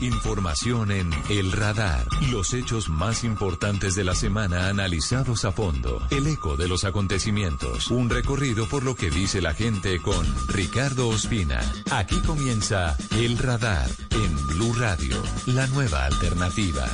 [0.00, 6.26] Información en El Radar, los hechos más importantes de la semana analizados a fondo, el
[6.26, 11.60] eco de los acontecimientos, un recorrido por lo que dice la gente con Ricardo Ospina.
[11.90, 16.86] Aquí comienza El Radar en Blue Radio, la nueva alternativa.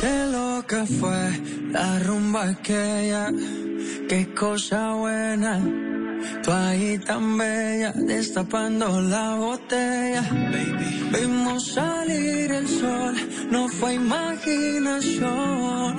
[0.00, 1.40] Qué loca fue
[1.70, 3.30] la rumba aquella,
[4.08, 5.83] qué cosa buena
[6.42, 10.22] Tú ahí tan bella, destapando la botella.
[10.22, 11.10] Baby.
[11.12, 13.14] Vimos salir el sol,
[13.50, 15.96] no fue imaginación.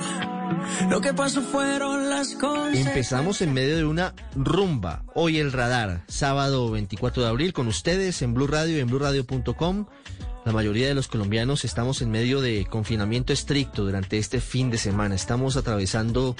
[0.90, 2.76] Lo que pasó fueron las cosas.
[2.76, 5.04] Empezamos en medio de una rumba.
[5.14, 9.86] Hoy el radar, sábado 24 de abril, con ustedes en Blue Radio y en BlueRadio.com.
[10.46, 14.78] La mayoría de los colombianos estamos en medio de confinamiento estricto durante este fin de
[14.78, 15.16] semana.
[15.16, 16.36] Estamos atravesando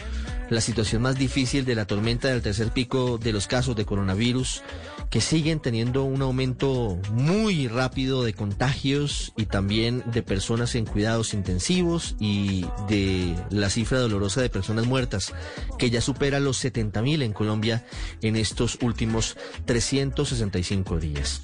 [0.48, 4.62] la situación más difícil de la tormenta del tercer pico de los casos de coronavirus,
[5.10, 11.34] que siguen teniendo un aumento muy rápido de contagios y también de personas en cuidados
[11.34, 15.34] intensivos y de la cifra dolorosa de personas muertas,
[15.80, 17.84] que ya supera los 70 mil en Colombia
[18.22, 21.42] en estos últimos 365 días.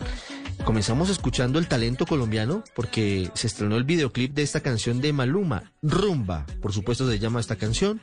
[0.65, 5.73] Comenzamos escuchando el talento colombiano porque se estrenó el videoclip de esta canción de Maluma,
[5.83, 8.01] Rumba, por supuesto se llama esta canción.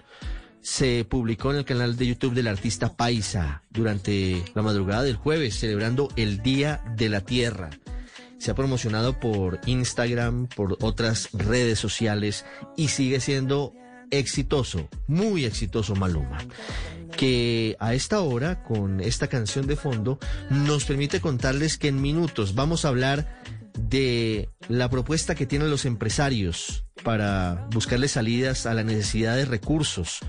[0.60, 5.58] Se publicó en el canal de YouTube del artista Paisa durante la madrugada del jueves,
[5.58, 7.70] celebrando el Día de la Tierra.
[8.40, 13.74] Se ha promocionado por Instagram, por otras redes sociales y sigue siendo
[14.12, 16.40] exitoso, muy exitoso Maluma
[17.20, 22.56] que a esta hora, con esta canción de fondo, nos permite contarles que en minutos
[22.56, 23.42] vamos a hablar
[23.88, 30.20] de la propuesta que tienen los empresarios para buscarle salidas a la necesidad de recursos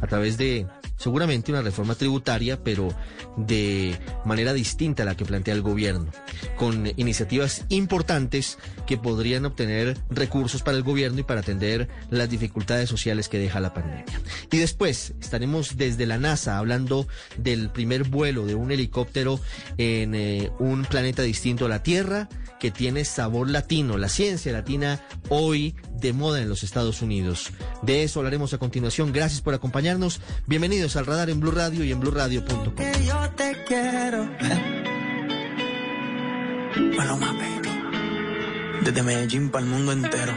[0.00, 2.88] a través de seguramente una reforma tributaria, pero
[3.36, 6.10] de manera distinta a la que plantea el gobierno,
[6.56, 12.88] con iniciativas importantes que podrían obtener recursos para el gobierno y para atender las dificultades
[12.88, 14.20] sociales que deja la pandemia.
[14.50, 19.40] Y después estaremos desde la NASA hablando del primer vuelo de un helicóptero
[19.78, 22.28] en eh, un planeta distinto a la Tierra
[22.64, 24.98] que tiene sabor latino, la ciencia latina
[25.28, 27.50] hoy de moda en los Estados Unidos.
[27.82, 29.12] De eso hablaremos a continuación.
[29.12, 30.22] Gracias por acompañarnos.
[30.46, 32.74] Bienvenidos al Radar en Blue Radio y en BlueRadio.com.
[33.06, 34.30] Yo te quiero.
[37.20, 37.68] baby.
[38.82, 40.32] Desde Medellín para el mundo entero.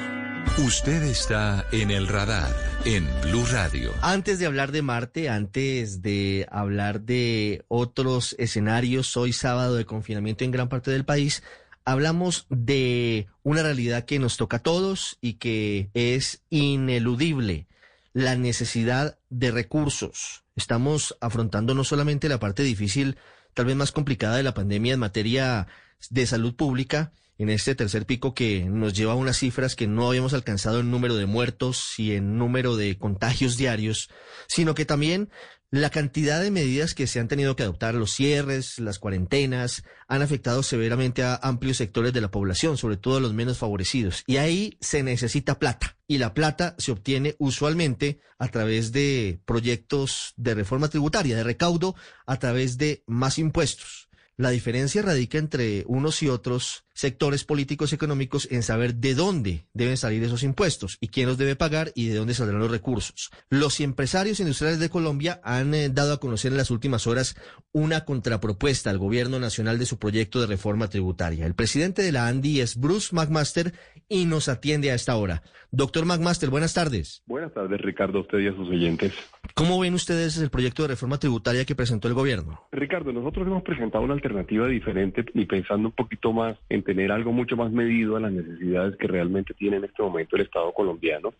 [0.57, 3.93] Usted está en el radar en Blue Radio.
[4.01, 10.43] Antes de hablar de Marte, antes de hablar de otros escenarios, hoy sábado de confinamiento
[10.43, 11.41] en gran parte del país,
[11.87, 17.65] hablamos de una realidad que nos toca a todos y que es ineludible,
[18.11, 20.43] la necesidad de recursos.
[20.57, 23.15] Estamos afrontando no solamente la parte difícil,
[23.53, 25.67] tal vez más complicada de la pandemia en materia
[26.09, 30.09] de salud pública, en este tercer pico que nos lleva a unas cifras que no
[30.09, 34.09] habíamos alcanzado en número de muertos y en número de contagios diarios,
[34.47, 35.29] sino que también
[35.69, 40.21] la cantidad de medidas que se han tenido que adoptar, los cierres, las cuarentenas, han
[40.21, 44.23] afectado severamente a amplios sectores de la población, sobre todo a los menos favorecidos.
[44.27, 45.97] Y ahí se necesita plata.
[46.07, 51.95] Y la plata se obtiene usualmente a través de proyectos de reforma tributaria, de recaudo,
[52.25, 54.07] a través de más impuestos.
[54.37, 59.65] La diferencia radica entre unos y otros sectores políticos y económicos en saber de dónde
[59.71, 63.29] deben salir esos impuestos y quién los debe pagar y de dónde saldrán los recursos.
[63.51, 67.35] Los empresarios industriales de Colombia han eh, dado a conocer en las últimas horas
[67.71, 71.45] una contrapropuesta al gobierno nacional de su proyecto de reforma tributaria.
[71.45, 73.73] El presidente de la ANDI es Bruce McMaster
[74.09, 75.43] y nos atiende a esta hora.
[75.69, 77.21] Doctor McMaster, buenas tardes.
[77.27, 79.13] Buenas tardes, Ricardo, a usted y a sus oyentes.
[79.53, 82.61] ¿Cómo ven ustedes el proyecto de reforma tributaria que presentó el gobierno?
[82.71, 87.33] Ricardo, nosotros hemos presentado una alternativa diferente y pensando un poquito más en tener algo
[87.33, 91.33] mucho más medido a las necesidades que realmente tiene en este momento el Estado colombiano,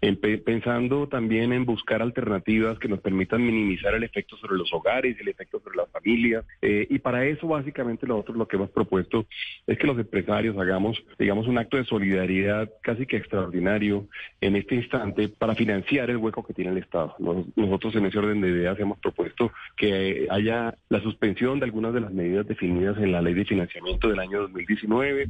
[0.44, 5.30] pensando también en buscar alternativas que nos permitan minimizar el efecto sobre los hogares el
[5.30, 6.44] efecto sobre las familias.
[6.62, 9.26] Eh, y para eso básicamente nosotros lo que hemos propuesto
[9.66, 14.06] es que los empresarios hagamos, digamos, un acto de solidaridad casi que extraordinario
[14.42, 17.16] en este instante para financiar el hueco que tiene el Estado.
[17.56, 22.02] Nosotros en ese orden de ideas hemos propuesto que haya la suspensión de algunas de
[22.02, 25.30] las medidas definidas en la ley de financiamiento del año 2019,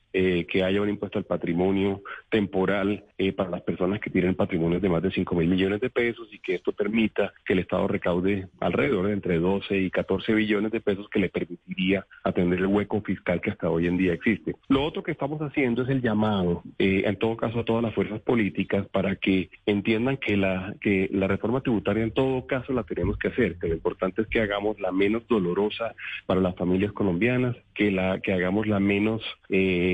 [0.13, 4.81] eh, que haya un impuesto al patrimonio temporal eh, para las personas que tienen patrimonios
[4.81, 7.87] de más de 5 mil millones de pesos y que esto permita que el Estado
[7.87, 12.67] recaude alrededor de entre 12 y 14 billones de pesos que le permitiría atender el
[12.67, 14.55] hueco fiscal que hasta hoy en día existe.
[14.69, 17.93] Lo otro que estamos haciendo es el llamado, eh, en todo caso, a todas las
[17.93, 22.83] fuerzas políticas para que entiendan que la, que la reforma tributaria en todo caso la
[22.83, 26.91] tenemos que hacer, que lo importante es que hagamos la menos dolorosa para las familias
[26.91, 29.21] colombianas, que, la, que hagamos la menos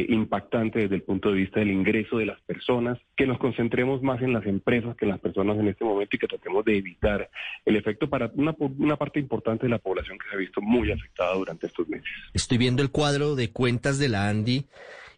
[0.07, 4.21] impactante desde el punto de vista del ingreso de las personas, que nos concentremos más
[4.21, 7.29] en las empresas que en las personas en este momento y que tratemos de evitar
[7.65, 10.91] el efecto para una, una parte importante de la población que se ha visto muy
[10.91, 12.07] afectada durante estos meses.
[12.33, 14.65] Estoy viendo el cuadro de cuentas de la ANDI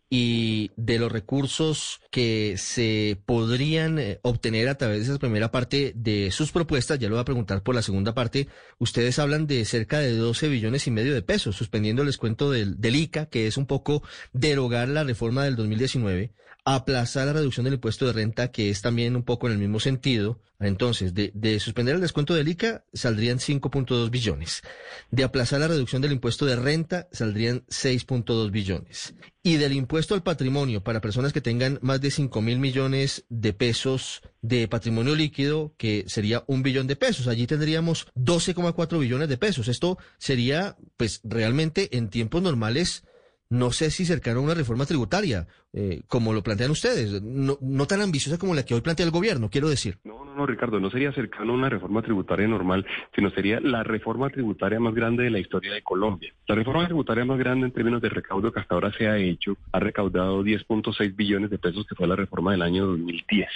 [0.09, 5.93] y de los recursos que se podrían eh, obtener a través de esa primera parte
[5.95, 8.47] de sus propuestas, ya lo voy a preguntar por la segunda parte,
[8.79, 12.81] ustedes hablan de cerca de 12 billones y medio de pesos, suspendiendo el descuento del,
[12.81, 14.01] del ICA, que es un poco
[14.33, 16.31] derogar la reforma del 2019,
[16.65, 19.79] aplazar la reducción del impuesto de renta, que es también un poco en el mismo
[19.79, 20.39] sentido.
[20.59, 24.61] Entonces, de, de suspender el descuento del ICA saldrían 5.2 billones.
[25.09, 29.15] De aplazar la reducción del impuesto de renta saldrían 6.2 billones.
[29.41, 33.53] Y del impuesto al patrimonio para personas que tengan más de 5 mil millones de
[33.53, 37.27] pesos de patrimonio líquido, que sería un billón de pesos.
[37.27, 39.69] Allí tendríamos 12,4 billones de pesos.
[39.69, 43.03] Esto sería, pues, realmente en tiempos normales
[43.49, 47.85] no sé si cercano a una reforma tributaria, eh, como lo plantean ustedes, no, no,
[47.85, 49.99] tan ambiciosa como la que hoy plantea el gobierno, quiero decir.
[50.03, 53.83] No, no, no, Ricardo, no sería cercano a una reforma tributaria normal, sino sería la
[53.83, 56.33] reforma tributaria más grande de la historia de Colombia.
[56.47, 59.57] La reforma tributaria más grande en términos de recaudo que hasta ahora se ha hecho,
[59.71, 63.47] ha recaudado 10.6 billones de pesos, que fue la reforma del año 2010.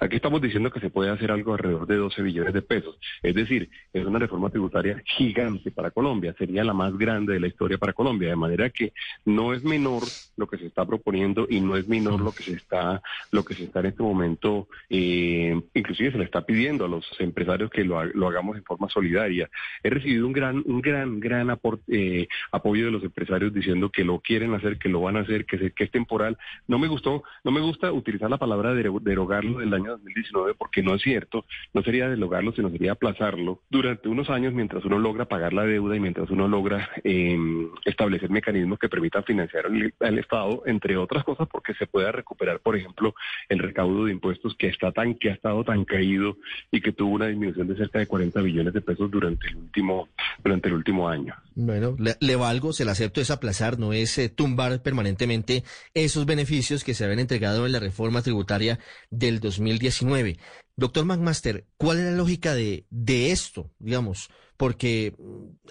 [0.00, 2.98] Aquí estamos diciendo que se puede hacer algo alrededor de 12 billones de pesos.
[3.22, 7.46] Es decir, es una reforma tributaria gigante para Colombia, sería la más grande de la
[7.46, 8.92] historia para Colombia, de manera que
[9.24, 10.02] no es menor
[10.36, 13.54] lo que se está proponiendo y no es menor lo que se está, lo que
[13.54, 17.84] se está en este momento, eh, inclusive se le está pidiendo a los empresarios que
[17.84, 19.48] lo, lo, hagamos en forma solidaria.
[19.82, 24.04] He recibido un gran, un gran, gran aporte, eh, apoyo de los empresarios diciendo que
[24.04, 26.36] lo quieren hacer, que lo van a hacer, que, se, que es temporal.
[26.66, 30.94] No me gustó, no me gusta utilizar la palabra derogarlo del año 2019 porque no
[30.94, 35.52] es cierto, no sería derogarlo, sino sería aplazarlo durante unos años mientras uno logra pagar
[35.52, 37.36] la deuda y mientras uno logra eh,
[37.84, 42.76] establecer mecanismos que permitan financiar al, Estado, entre otras cosas, porque se pueda recuperar, por
[42.76, 43.14] ejemplo,
[43.48, 46.36] el recaudo de impuestos que está tan que ha estado tan caído
[46.70, 50.08] y que tuvo una disminución de cerca de 40 billones de pesos durante el último
[50.42, 51.34] durante el último año.
[51.54, 55.64] Bueno, le, valgo, se le acepto, es aplazar, no es eh, tumbar permanentemente
[55.94, 58.78] esos beneficios que se habían entregado en la reforma tributaria
[59.10, 60.38] del 2019.
[60.76, 64.28] Doctor McMaster, ¿cuál es la lógica de, de esto, digamos?
[64.56, 65.14] Porque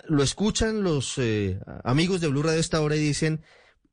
[0.08, 3.42] lo escuchan los eh, amigos de Blue Radio esta hora y dicen,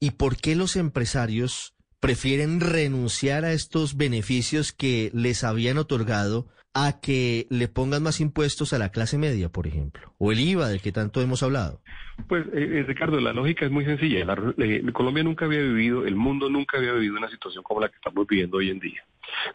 [0.01, 7.01] ¿y por qué los empresarios prefieren renunciar a estos beneficios que les habían otorgado a
[7.01, 10.81] que le pongan más impuestos a la clase media, por ejemplo, o el IVA del
[10.81, 11.81] que tanto hemos hablado?
[12.29, 14.25] Pues, eh, eh Ricardo, la lógica es muy sencilla.
[14.57, 17.97] Eh, Colombia nunca había vivido, el mundo nunca había vivido una situación como la que
[17.97, 19.05] estamos viviendo hoy en día.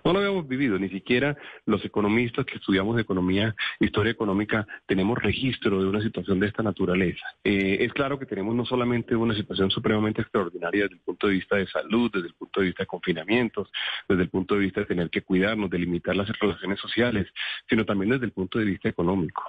[0.03, 5.81] No lo habíamos vivido, ni siquiera los economistas que estudiamos economía, historia económica, tenemos registro
[5.81, 7.25] de una situación de esta naturaleza.
[7.43, 11.33] Eh, es claro que tenemos no solamente una situación supremamente extraordinaria desde el punto de
[11.33, 13.71] vista de salud, desde el punto de vista de confinamientos,
[14.07, 17.27] desde el punto de vista de tener que cuidarnos, de limitar las relaciones sociales,
[17.69, 19.43] sino también desde el punto de vista económico.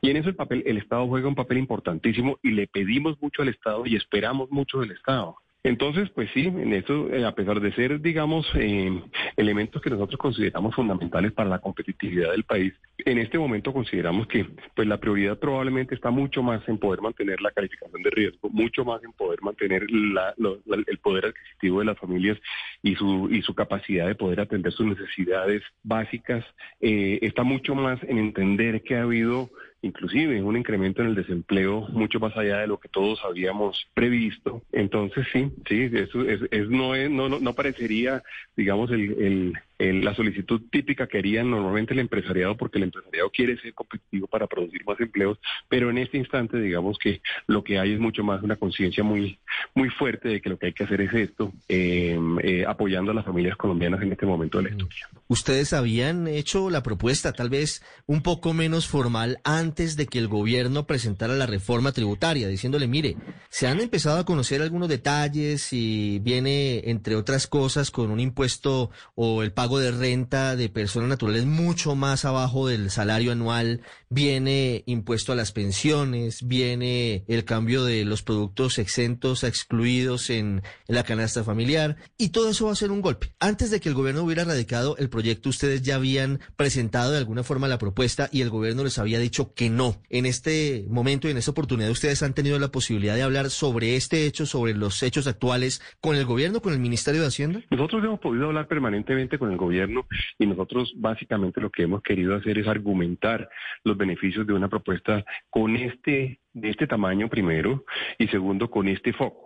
[0.00, 3.42] Y en eso el papel, el Estado juega un papel importantísimo y le pedimos mucho
[3.42, 5.36] al Estado y esperamos mucho del Estado.
[5.62, 9.02] Entonces, pues sí, en eso, eh, a pesar de ser, digamos, eh,
[9.36, 14.46] elementos que nosotros consideramos fundamentales para la competitividad del país, en este momento consideramos que
[14.74, 18.84] pues la prioridad probablemente está mucho más en poder mantener la calificación de riesgo, mucho
[18.84, 22.38] más en poder mantener el poder adquisitivo de las familias
[22.82, 26.44] y su, y su capacidad de poder atender sus necesidades básicas,
[26.80, 29.50] eh, está mucho más en entender que ha habido
[29.82, 34.62] inclusive un incremento en el desempleo mucho más allá de lo que todos habíamos previsto.
[34.72, 38.22] Entonces sí, sí, eso es, no, es, no, no, parecería,
[38.56, 43.60] digamos, el, el, la solicitud típica que haría normalmente el empresariado, porque el empresariado quiere
[43.60, 47.92] ser competitivo para producir más empleos, pero en este instante, digamos que lo que hay
[47.92, 49.38] es mucho más una conciencia muy,
[49.74, 53.14] muy fuerte de que lo que hay que hacer es esto, eh, eh, apoyando a
[53.14, 55.08] las familias colombianas en este momento de la historia.
[55.28, 60.28] Ustedes habían hecho la propuesta, tal vez un poco menos formal, antes de que el
[60.28, 63.16] gobierno presentara la reforma tributaria, diciéndole, mire,
[63.48, 68.90] se han empezado a conocer algunos detalles y viene, entre otras cosas, con un impuesto
[69.14, 74.84] o el pago de renta de personas naturales mucho más abajo del salario anual, viene
[74.86, 80.94] impuesto a las pensiones, viene el cambio de los productos exentos a excluidos en, en
[80.94, 83.32] la canasta familiar, y todo eso va a ser un golpe.
[83.40, 87.42] Antes de que el gobierno hubiera radicado el proyecto, ustedes ya habían presentado de alguna
[87.42, 90.00] forma la propuesta y el gobierno les había dicho que no.
[90.08, 93.96] En este momento y en esta oportunidad ustedes han tenido la posibilidad de hablar sobre
[93.96, 97.62] este hecho, sobre los hechos actuales con el gobierno, con el Ministerio de Hacienda.
[97.70, 100.06] Nosotros hemos podido hablar permanentemente con el gobierno
[100.38, 103.48] y nosotros básicamente lo que hemos querido hacer es argumentar
[103.84, 107.84] los beneficios de una propuesta con este de este tamaño primero
[108.18, 109.45] y segundo con este foco.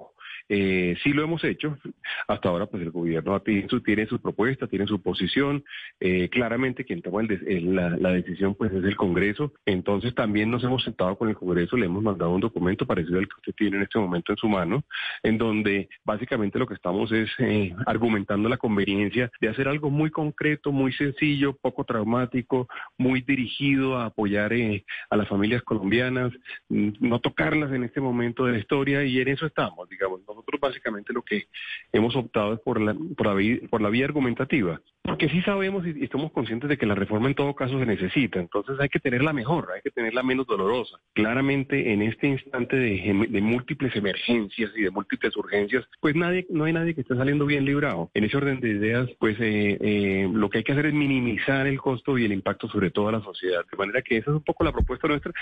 [0.53, 1.79] Eh, sí lo hemos hecho.
[2.27, 5.63] Hasta ahora, pues el gobierno tiene su propuesta, tiene su posición.
[6.01, 9.53] Eh, claramente quien toma la, decisión, pues es el Congreso.
[9.65, 13.29] Entonces también nos hemos sentado con el Congreso, le hemos mandado un documento parecido al
[13.29, 14.83] que usted tiene en este momento en su mano,
[15.23, 20.11] en donde básicamente lo que estamos es eh, argumentando la conveniencia de hacer algo muy
[20.11, 22.67] concreto, muy sencillo, poco traumático,
[22.99, 24.51] muy dirigido a apoyar
[25.11, 26.33] a las familias colombianas,
[26.71, 30.21] mm, no tocarlas en este momento de la historia y en eso estamos, digamos.
[30.41, 31.47] Nosotros básicamente lo que
[31.93, 35.87] hemos optado es por la, por la, vía, por la vía argumentativa, porque sí sabemos
[35.87, 39.01] y, estamos conscientes de que la reforma en todo caso se necesita, entonces hay que
[39.01, 40.99] tenerla mejor, hay que tenerla menos dolorosa.
[41.13, 46.65] Claramente en este instante de, de múltiples emergencias y de múltiples urgencias, pues nadie, no
[46.65, 48.11] hay nadie que esté saliendo bien librado.
[48.15, 51.67] En ese orden de ideas, pues eh, eh, lo que hay que hacer es minimizar
[51.67, 53.65] el costo y el impacto sobre toda la sociedad.
[53.71, 55.33] De manera que esa es un poco la propuesta nuestra,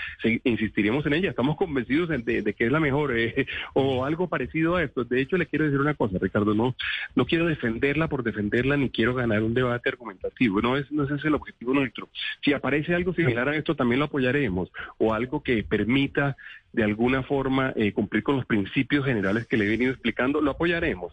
[0.44, 4.82] insistiríamos en ella, estamos convencidos de, que es la mejor eh, o algo parecido a
[4.94, 6.74] De hecho, le quiero decir una cosa, Ricardo, no,
[7.14, 11.14] no quiero defenderla por defenderla ni quiero ganar un debate argumentativo, no es, no ese
[11.14, 12.08] es el objetivo nuestro.
[12.44, 16.36] Si aparece algo similar a esto, también lo apoyaremos, o algo que permita
[16.72, 20.52] de alguna forma eh, cumplir con los principios generales que le he venido explicando, lo
[20.52, 21.12] apoyaremos,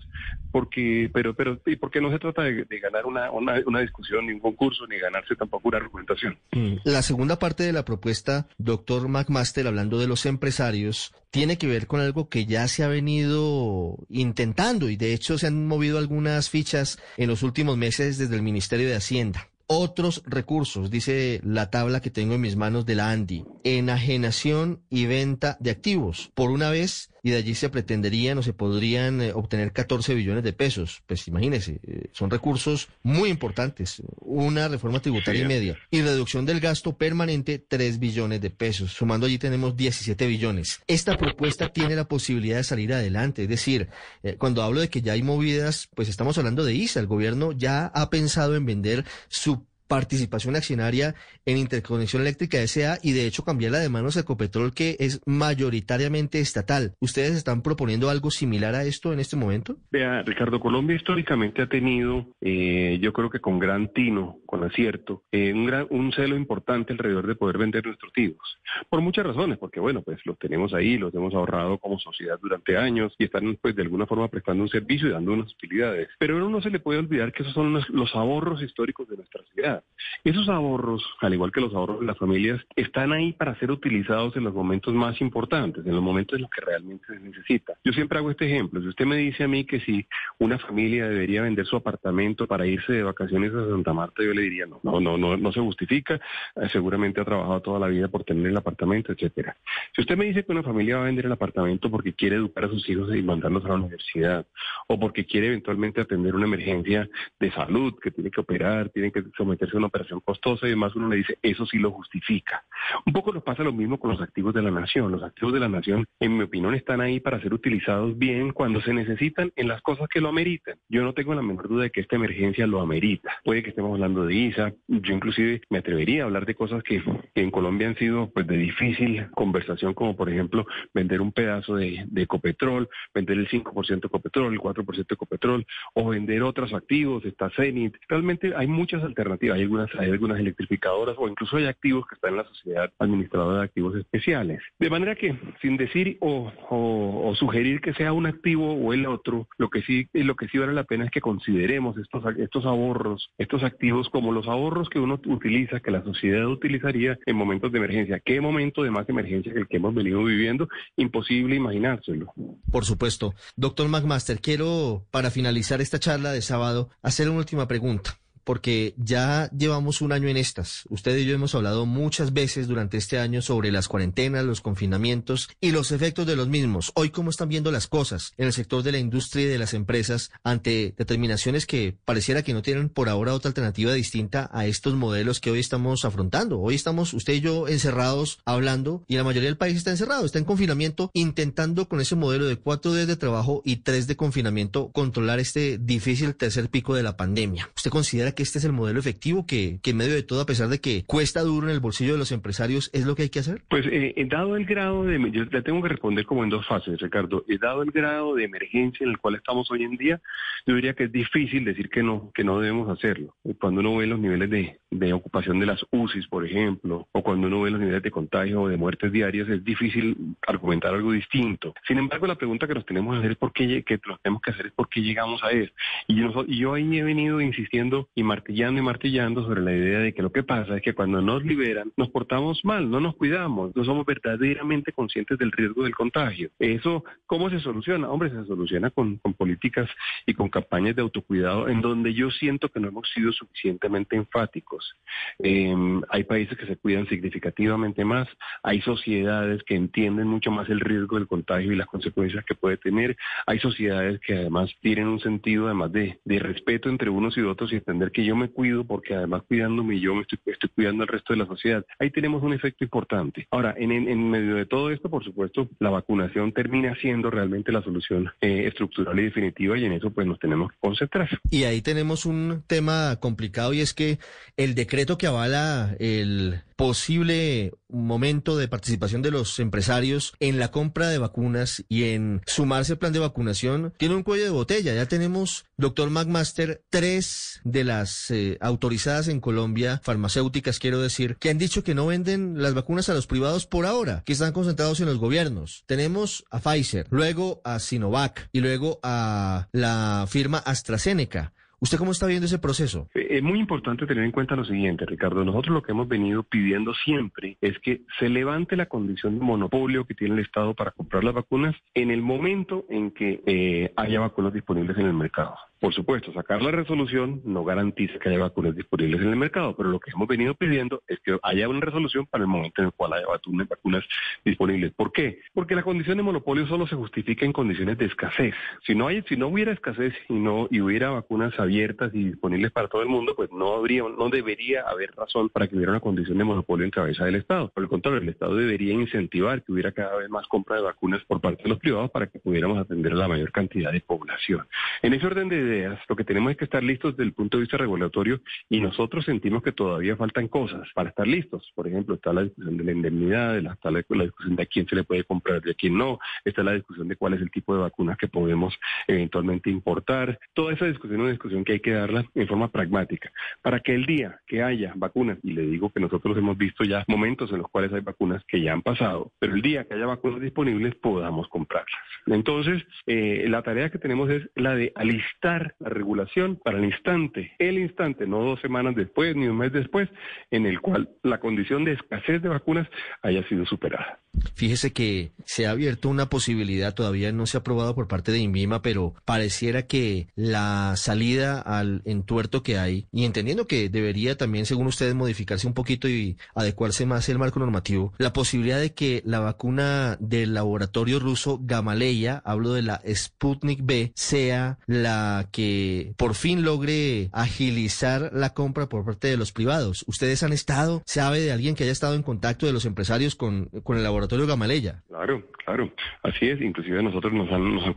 [0.51, 4.39] porque, pero, pero, y porque no se trata de, ganar una, una, discusión, ni un
[4.39, 6.37] concurso, ni ganarse tampoco una argumentación.
[6.51, 6.75] Mm.
[6.83, 11.87] La segunda parte de la propuesta, doctor McMaster, hablando de los empresarios, tiene que ver
[11.87, 16.49] con algo que ya se ha venido intentando y de hecho se han movido algunas
[16.49, 19.49] fichas en los últimos meses desde el Ministerio de Hacienda.
[19.67, 25.07] Otros recursos, dice la tabla que tengo en mis manos de la ANDI, enajenación y
[25.07, 26.31] venta de activos.
[26.35, 30.43] Por una vez, y de allí se pretenderían o se podrían eh, obtener 14 billones
[30.43, 31.01] de pesos.
[31.07, 34.03] Pues imagínense, eh, son recursos muy importantes.
[34.19, 35.75] Una reforma tributaria y media.
[35.89, 38.91] Y reducción del gasto permanente, 3 billones de pesos.
[38.93, 40.81] Sumando allí tenemos 17 billones.
[40.85, 43.41] Esta propuesta tiene la posibilidad de salir adelante.
[43.41, 43.89] Es decir,
[44.21, 46.99] eh, cuando hablo de que ya hay movidas, pues estamos hablando de ISA.
[46.99, 51.15] El gobierno ya ha pensado en vender su participación accionaria
[51.45, 52.97] en Interconexión Eléctrica S.A.
[53.01, 56.93] y de hecho cambiarla de manos a Ecopetrol que es mayoritariamente estatal.
[56.99, 59.77] ¿Ustedes están proponiendo algo similar a esto en este momento?
[59.91, 65.23] Vea, Ricardo, Colombia históricamente ha tenido, eh, yo creo que con gran tino, con acierto,
[65.31, 68.57] eh, un, gran, un celo importante alrededor de poder vender nuestros activos.
[68.89, 72.77] Por muchas razones, porque bueno, pues los tenemos ahí, los hemos ahorrado como sociedad durante
[72.77, 76.09] años y están pues de alguna forma prestando un servicio y dando unas utilidades.
[76.19, 79.43] Pero uno no se le puede olvidar que esos son los ahorros históricos de nuestra
[79.53, 79.74] ciudad.
[80.23, 84.35] Esos ahorros, al igual que los ahorros de las familias, están ahí para ser utilizados
[84.35, 87.73] en los momentos más importantes, en los momentos en los que realmente se necesita.
[87.83, 88.81] Yo siempre hago este ejemplo.
[88.81, 90.05] Si usted me dice a mí que si
[90.39, 94.41] una familia debería vender su apartamento para irse de vacaciones a Santa Marta, yo le
[94.41, 96.15] diría no, no, no, no, no se justifica.
[96.55, 99.55] Eh, seguramente ha trabajado toda la vida por tener el apartamento, etcétera.
[99.95, 102.65] Si usted me dice que una familia va a vender el apartamento porque quiere educar
[102.65, 104.45] a sus hijos y mandarlos a la universidad,
[104.87, 109.23] o porque quiere eventualmente atender una emergencia de salud que tiene que operar, tiene que
[109.37, 112.63] someter es una operación costosa y además uno le dice, eso sí lo justifica.
[113.05, 115.11] Un poco nos pasa lo mismo con los activos de la nación.
[115.11, 118.81] Los activos de la nación, en mi opinión, están ahí para ser utilizados bien cuando
[118.81, 120.77] se necesitan en las cosas que lo ameritan.
[120.89, 123.31] Yo no tengo la menor duda de que esta emergencia lo amerita.
[123.43, 127.01] Puede que estemos hablando de ISA, yo inclusive me atrevería a hablar de cosas que,
[127.35, 132.05] en Colombia han sido pues de difícil conversación, como por ejemplo vender un pedazo de,
[132.07, 137.25] de Ecopetrol, vender el 5% de Ecopetrol, el 4% de Ecopetrol, o vender otros activos,
[137.25, 137.95] está Zenit.
[138.07, 142.31] Realmente hay muchas alternativas hay algunas, hay algunas electrificadoras o incluso hay activos que están
[142.31, 144.61] en la sociedad administradora de activos especiales.
[144.79, 149.69] De manera que, sin decir o, sugerir que sea un activo o el otro, lo
[149.69, 153.63] que sí, lo que sí vale la pena es que consideremos estos, estos ahorros, estos
[153.63, 158.21] activos como los ahorros que uno utiliza, que la sociedad utilizaría en momentos de emergencia.
[158.23, 160.67] ¿Qué momento de más emergencia que el que hemos venido viviendo?
[160.95, 162.33] Imposible imaginárselo.
[162.71, 163.33] Por supuesto.
[163.55, 169.49] Doctor McMaster, quiero, para finalizar esta charla de sábado, hacer una última pregunta porque ya
[169.51, 170.83] llevamos un año en estas.
[170.89, 175.49] Usted y yo hemos hablado muchas veces durante este año sobre las cuarentenas, los confinamientos
[175.59, 176.91] y los efectos de los mismos.
[176.95, 179.73] Hoy, ¿cómo están viendo las cosas en el sector de la industria y de las
[179.73, 184.93] empresas ante determinaciones que pareciera que no tienen por ahora otra alternativa distinta a estos
[184.93, 186.59] modelos que hoy estamos afrontando?
[186.59, 190.37] Hoy estamos usted y yo encerrados hablando y la mayoría del país está encerrado, está
[190.37, 194.91] en confinamiento intentando con ese modelo de cuatro días de trabajo y tres de confinamiento
[194.91, 197.71] controlar este difícil tercer pico de la pandemia.
[197.75, 200.45] ¿Usted considera que este es el modelo efectivo que, que en medio de todo, a
[200.45, 203.29] pesar de que cuesta duro en el bolsillo de los empresarios, es lo que hay
[203.29, 203.63] que hacer?
[203.69, 206.99] Pues eh, dado el grado de, yo le tengo que responder como en dos fases,
[206.99, 207.43] Ricardo.
[207.59, 210.21] Dado el grado de emergencia en el cual estamos hoy en día,
[210.67, 213.35] yo diría que es difícil decir que no, que no debemos hacerlo.
[213.59, 217.47] Cuando uno ve los niveles de, de ocupación de las UCIs, por ejemplo, o cuando
[217.47, 221.73] uno ve los niveles de contagio o de muertes diarias, es difícil argumentar algo distinto.
[221.87, 224.51] Sin embargo, la pregunta que nos tenemos que hacer es por qué, que tenemos que
[224.51, 225.71] hacer es por qué llegamos a eso.
[226.07, 229.99] Y yo, y yo ahí he venido insistiendo y martillando y martillando sobre la idea
[229.99, 233.15] de que lo que pasa es que cuando nos liberan, nos portamos mal, no nos
[233.15, 236.49] cuidamos, no somos verdaderamente conscientes del riesgo del contagio.
[236.59, 238.09] Eso, ¿cómo se soluciona?
[238.09, 239.89] Hombre, se soluciona con, con políticas
[240.25, 244.95] y con campañas de autocuidado en donde yo siento que no hemos sido suficientemente enfáticos.
[245.39, 248.27] Em, hay países que se cuidan significativamente más,
[248.63, 252.77] hay sociedades que entienden mucho más el riesgo del contagio y las consecuencias que puede
[252.77, 253.15] tener,
[253.45, 257.71] hay sociedades que además tienen un sentido además de, de respeto entre unos y otros
[257.71, 260.39] y entender que yo me cuido porque además cuidándome yo me estoy,
[260.73, 261.85] cuidando al resto de la sociedad.
[261.99, 263.45] Ahí tenemos un efecto importante.
[263.51, 267.83] Ahora, en, en, medio de todo esto, por supuesto, la vacunación termina siendo realmente la
[267.83, 271.27] solución eh, estructural y definitiva y en eso pues nos tenemos que concentrar.
[271.49, 274.17] Y ahí tenemos un tema complicado y es que
[274.55, 281.09] el decreto que avala el posible momento de participación de los empresarios en la compra
[281.09, 284.93] de vacunas y en sumarse al plan de vacunación tiene un cuello de botella.
[284.93, 291.49] Ya tenemos, doctor McMaster, tres de las eh, autorizadas en Colombia, farmacéuticas quiero decir, que
[291.49, 294.99] han dicho que no venden las vacunas a los privados por ahora, que están concentrados
[294.99, 295.83] en los gobiernos.
[295.85, 301.53] Tenemos a Pfizer, luego a Sinovac y luego a la firma AstraZeneca.
[301.85, 303.09] ¿Usted cómo está viendo ese proceso?
[303.13, 305.45] Es muy importante tener en cuenta lo siguiente, Ricardo.
[305.45, 310.03] Nosotros lo que hemos venido pidiendo siempre es que se levante la condición de monopolio
[310.03, 314.19] que tiene el Estado para comprar las vacunas en el momento en que eh, haya
[314.19, 315.53] vacunas disponibles en el mercado.
[315.79, 319.89] Por supuesto, sacar la resolución no garantiza que haya vacunas disponibles en el mercado, pero
[319.89, 322.93] lo que hemos venido pidiendo es que haya una resolución para el momento en el
[322.93, 324.03] cual haya vacunas
[324.45, 324.93] disponibles.
[324.93, 325.41] ¿Por qué?
[325.53, 328.55] Porque la condición de monopolio solo se justifica en condiciones de escasez.
[328.85, 332.71] Si no hay, si no hubiera escasez y no y hubiera vacunas abiertas y disponibles
[332.71, 335.99] para todo el mundo, pues no habría, no debería haber razón para que hubiera una
[335.99, 337.69] condición de monopolio en cabeza del Estado.
[337.69, 341.23] Por el contrario, el Estado debería incentivar que hubiera cada vez más compra de vacunas
[341.25, 344.67] por parte de los privados para que pudiéramos atender a la mayor cantidad de población.
[345.01, 345.64] En ese orden de
[346.07, 349.25] lo que tenemos es que estar listos desde el punto de vista regulatorio y nosotros
[349.25, 351.71] sentimos que todavía faltan cosas para estar listos.
[351.75, 354.95] Por ejemplo, está la discusión de la indemnidad, está la, discusión de a quién se
[354.95, 357.75] le puede comprar y a quién no, está la discusión de cuál es el tipo
[357.75, 360.39] de vacunas que podemos eventualmente importar.
[360.53, 363.95] Toda esa discusión es una discusión que hay que darla en forma pragmática para que
[363.95, 367.59] el día que haya vacunas, y le digo que nosotros hemos visto ya momentos en
[367.59, 370.95] los cuales hay vacunas que ya han pasado, pero el día que haya vacunas disponibles
[370.95, 371.99] podamos comprarlas.
[372.27, 377.51] Entonces, eh, la tarea que tenemos es la de alistar la regulación para el instante,
[377.59, 380.09] el instante, no dos semanas después ni un mes después,
[380.51, 382.87] en el cual la condición de escasez de vacunas
[383.21, 384.19] haya sido superada.
[384.55, 388.39] Fíjese que se ha abierto una posibilidad, todavía no se ha aprobado por parte de
[388.39, 394.65] INVIMA, pero pareciera que la salida al entuerto que hay, y entendiendo que debería también,
[394.65, 399.21] según ustedes, modificarse un poquito y adecuarse más el marco normativo, la posibilidad de que
[399.25, 406.35] la vacuna del laboratorio ruso Gamaleya, hablo de la Sputnik B, sea la que por
[406.35, 410.03] fin logre agilizar la compra por parte de los privados.
[410.07, 413.65] ¿Ustedes han estado, sabe de alguien que haya estado en contacto de los empresarios con,
[413.83, 415.03] con el laboratorio Gamaleya?
[415.07, 415.91] Claro, claro,
[416.23, 416.61] así es.
[416.61, 417.93] Inclusive nosotros nos han,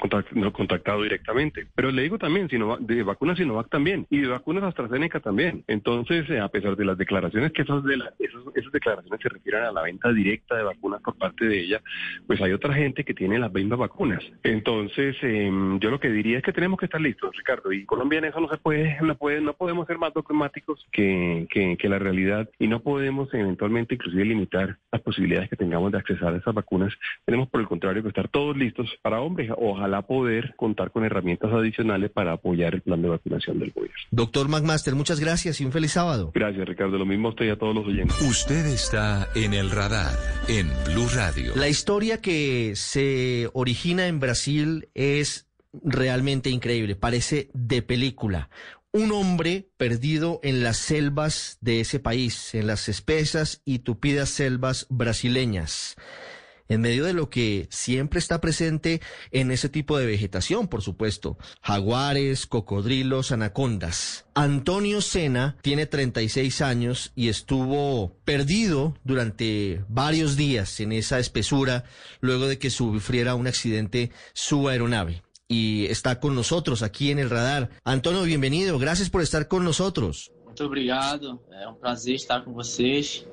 [0.52, 1.66] contactado, directamente.
[1.74, 5.64] Pero le digo también, de vacunas Sinovac también y de vacunas AstraZeneca también.
[5.66, 7.94] Entonces, eh, a pesar de las declaraciones que esas, de
[8.54, 11.80] esas declaraciones se refieren a la venta directa de vacunas por parte de ella,
[12.26, 14.22] pues hay otra gente que tiene las mismas vacunas.
[14.42, 17.34] Entonces, em, yo lo que diría es que tenemos que estar listos.
[17.38, 17.72] Ricardo.
[17.72, 21.46] Y Colombia en eso no se puede, no puede, no podemos ser más dogmáticos que,
[21.50, 26.34] que, la realidad y no podemos eventualmente inclusive limitar las posibilidades que tengamos de accesar
[26.34, 26.92] a esas vacunas.
[27.24, 31.50] Tenemos por el contrario que estar todos listos para, hombre, ojalá poder contar con herramientas
[31.50, 33.96] adicionales para apoyar el plan de vacunación del gobierno.
[34.10, 36.32] Doctor McMaster, muchas gracias y un feliz sábado.
[36.34, 36.98] Gracias, Ricardo.
[36.98, 38.20] Lo mismo a usted y a todos los oyentes.
[38.20, 40.12] Usted está en el radar
[40.48, 41.52] en Blue Radio.
[41.56, 48.50] La historia que se origina en Brasil es realmente increíble, parece de película.
[48.92, 54.86] Un hombre perdido en las selvas de ese país, en las espesas y tupidas selvas
[54.88, 55.96] brasileñas
[56.68, 59.00] en medio de lo que siempre está presente
[59.30, 61.38] en ese tipo de vegetación, por supuesto.
[61.62, 64.26] Jaguares, cocodrilos, anacondas.
[64.34, 71.84] Antonio Sena tiene 36 años y estuvo perdido durante varios días en esa espesura
[72.20, 77.30] luego de que sufriera un accidente su aeronave y está con nosotros aquí en el
[77.30, 77.70] radar.
[77.84, 80.30] Antonio, bienvenido, gracias por estar con nosotros.
[80.44, 83.26] Muito obrigado, é um prazer estar com vocês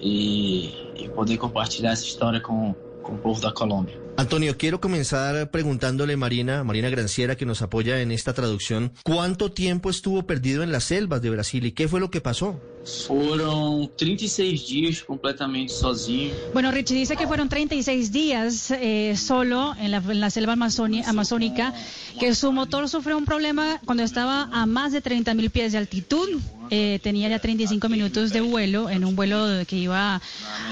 [0.00, 4.03] e, e poder compartilhar essa história com, com o povo da Colômbia.
[4.16, 9.90] Antonio, quiero comenzar preguntándole Marina, Marina Granciera, que nos apoya en esta traducción, ¿cuánto tiempo
[9.90, 12.60] estuvo perdido en las selvas de Brasil y qué fue lo que pasó?
[12.84, 16.34] Foram 36 días completamente sozinho.
[16.52, 21.72] Bueno, Richie dice que fueron 36 días eh, solo en la, en la selva amazónica,
[22.20, 25.78] que su motor sufrió un problema cuando estaba a más de 30 mil pies de
[25.78, 26.28] altitud.
[26.70, 30.20] Eh, tenía ya 35 minutos de vuelo, en un vuelo que iba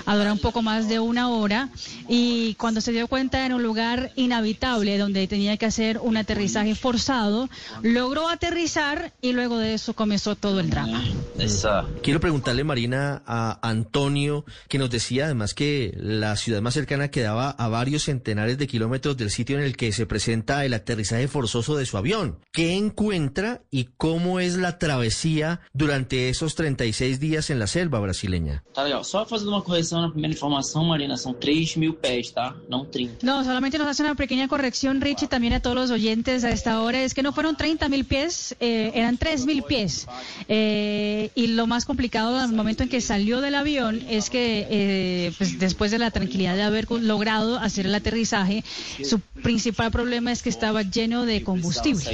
[0.07, 1.69] a durar un poco más de una hora.
[2.09, 6.75] Y cuando se dio cuenta en un lugar inhabitable, donde tenía que hacer un aterrizaje
[6.75, 7.49] forzado,
[7.83, 11.03] logró aterrizar y luego de eso comenzó todo el drama.
[12.03, 17.51] Quiero preguntarle, Marina, a Antonio, que nos decía además que la ciudad más cercana quedaba
[17.51, 21.77] a varios centenares de kilómetros del sitio en el que se presenta el aterrizaje forzoso
[21.77, 22.39] de su avión.
[22.53, 28.63] ¿Qué encuentra y cómo es la travesía durante esos 36 días en la selva brasileña?
[28.75, 29.05] Tá legal.
[29.05, 32.55] Só fazendo uma correção na primeira informação, Marina, são 3 mil pés, tá?
[32.69, 33.22] Não 30.
[33.23, 36.81] No, solamente nos hace una pequeña corrección, Richie, también a todos los oyentes a esta
[36.83, 37.03] hora.
[37.03, 40.07] Es que no fueron 30 mil pies, eh, eran 3 mil pies.
[40.49, 45.33] Eh, y lo más complicado al momento en que salió del avión es que eh,
[45.39, 48.65] pues después de la tranquilidad de haber logrado hacer el aterrizaje,
[49.05, 52.05] su principal problema es que estaba lleno de combustible.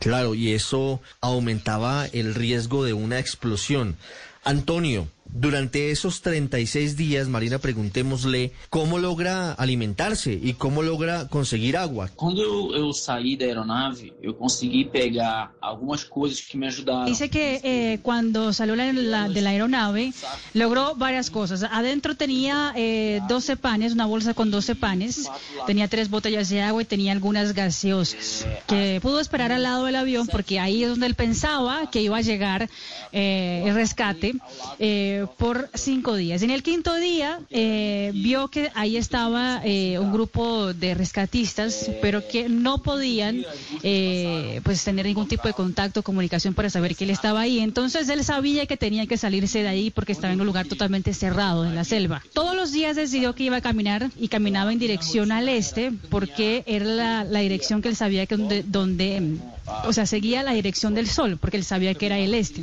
[0.00, 3.96] Claro, y eso aumentaba el riesgo de una explosión.
[4.44, 12.08] Antonio, durante esos 36 días, Marina, preguntémosle cómo logra alimentarse y cómo logra conseguir agua.
[12.16, 17.04] Quando eu, eu saí da aeronave, eu consegui pegar algumas coisas que me ajudaram.
[17.06, 20.12] Dice que eh, cuando salió la- la- de la aeronave
[20.54, 21.62] logró varias cosas.
[21.62, 25.28] Adentro tenía eh, 12 panes, una bolsa con 12 panes,
[25.66, 28.46] tenía tres botellas de agua y tenía algunas gaseosas.
[28.66, 32.16] Que pudo esperar al lado del avión porque ahí es donde él pensaba que iba
[32.16, 32.68] a llegar
[33.12, 34.34] eh, el rescate
[34.78, 36.42] eh, por cinco días.
[36.42, 42.26] En el quinto día eh, vio que ahí estaba eh, un grupo de rescatistas, pero
[42.26, 43.44] que no podían
[43.82, 47.60] eh, pues tener ningún tipo de contacto, comunicación para saber que él estaba ahí.
[47.60, 51.14] Entonces él sabía que tenía que salirse de ahí porque estaba en un lugar totalmente
[51.14, 52.22] cerrado en la selva.
[52.32, 56.64] Todos los días decidió que iba a caminar y caminaba en dirección al este porque
[56.66, 59.38] era la, la dirección que él sabía que donde,
[59.84, 62.62] o sea, seguía la dirección del sol porque él sabía que era el este.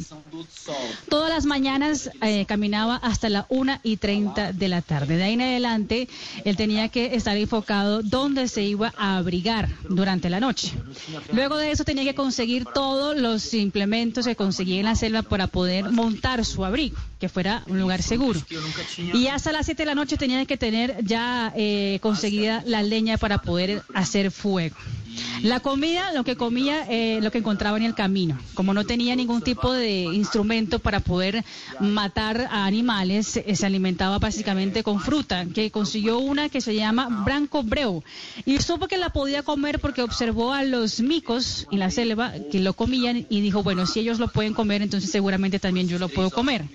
[1.10, 2.10] Todas las mañanas
[2.46, 5.18] caminaba hasta la 1 y 30 de la tarde.
[5.18, 6.08] De ahí en adelante,
[6.44, 10.72] él tenía que estar enfocado donde se iba a abrigar durante la noche.
[11.34, 15.48] Luego de eso tenía que conseguir todos los implementos que conseguía en la selva para
[15.48, 18.40] poder montar su abrigo, que fuera un lugar seguro.
[19.14, 23.18] Y hasta las 7 de la noche tenía que tener ya eh, conseguida la leña
[23.18, 24.76] para poder hacer fuego.
[25.42, 28.38] La comida, lo que comía, eh, lo que encontraba en el camino.
[28.54, 31.44] Como no tenía ningún tipo de instrumento para poder
[31.80, 37.24] matar a animales, eh, se alimentaba básicamente con fruta, que consiguió una que se llama
[37.24, 38.04] branco breu.
[38.46, 42.60] Y supo que la podía comer porque observó a los micos en la selva que
[42.60, 46.10] lo comían y dijo, bueno, si ellos lo pueden comer, entonces seguramente también yo lo
[46.10, 46.66] puedo comer.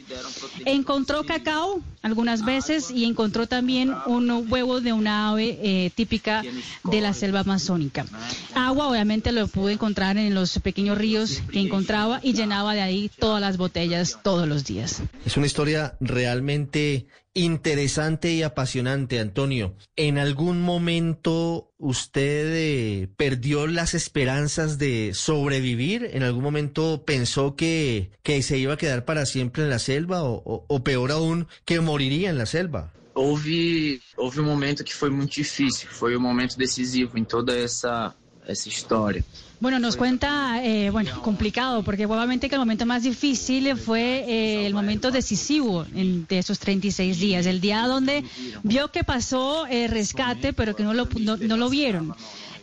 [0.65, 6.43] Encontró cacao algunas veces y encontró también un huevo de una ave eh, típica
[6.85, 8.07] de la selva amazónica.
[8.55, 13.11] Agua obviamente lo pudo encontrar en los pequeños ríos que encontraba y llenaba de ahí
[13.19, 15.03] todas las botellas todos los días.
[15.25, 19.75] Es una historia realmente interesante y apasionante, Antonio.
[19.97, 26.11] ¿En algún momento usted eh, perdió las esperanzas de sobrevivir?
[26.13, 30.25] ¿En algún momento pensó que, que se iba a quedar para siempre en la selva
[30.25, 32.93] o, o- peor aún, que moriría en la selva?
[33.15, 38.15] Houve, houve um momento que foi muito difícil, foi um momento decisivo em toda essa,
[38.47, 39.25] essa história.
[39.61, 44.67] Bueno, nos cuenta, eh, bueno, complicado, porque obviamente que el momento más difícil fue eh,
[44.67, 48.25] el momento decisivo en- de esos 36 días, el día donde
[48.63, 52.15] vio que pasó eh, rescate, pero que no lo, no, no lo vieron.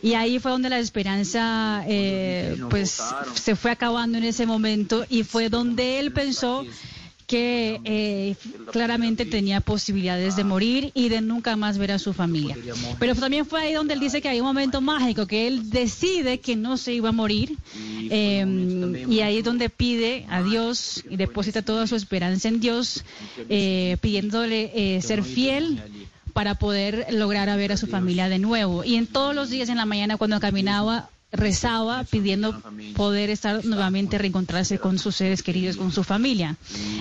[0.02, 3.00] Y ahí fue donde la esperanza, eh, pues,
[3.34, 6.64] se fue acabando en ese momento y fue donde él pensó
[7.28, 8.36] que eh,
[8.72, 12.56] claramente tenía posibilidades de morir y de nunca más ver a su familia.
[12.98, 16.40] Pero también fue ahí donde él dice que hay un momento mágico, que él decide
[16.40, 21.16] que no se iba a morir eh, y ahí es donde pide a Dios y
[21.16, 23.04] deposita toda su esperanza en Dios,
[23.50, 25.82] eh, pidiéndole eh, ser fiel
[26.32, 28.84] para poder lograr a ver a su familia de nuevo.
[28.84, 32.60] Y en todos los días en la mañana cuando caminaba, rezaba pidiendo
[32.96, 36.56] poder estar nuevamente reencontrarse con sus seres queridos, con su familia.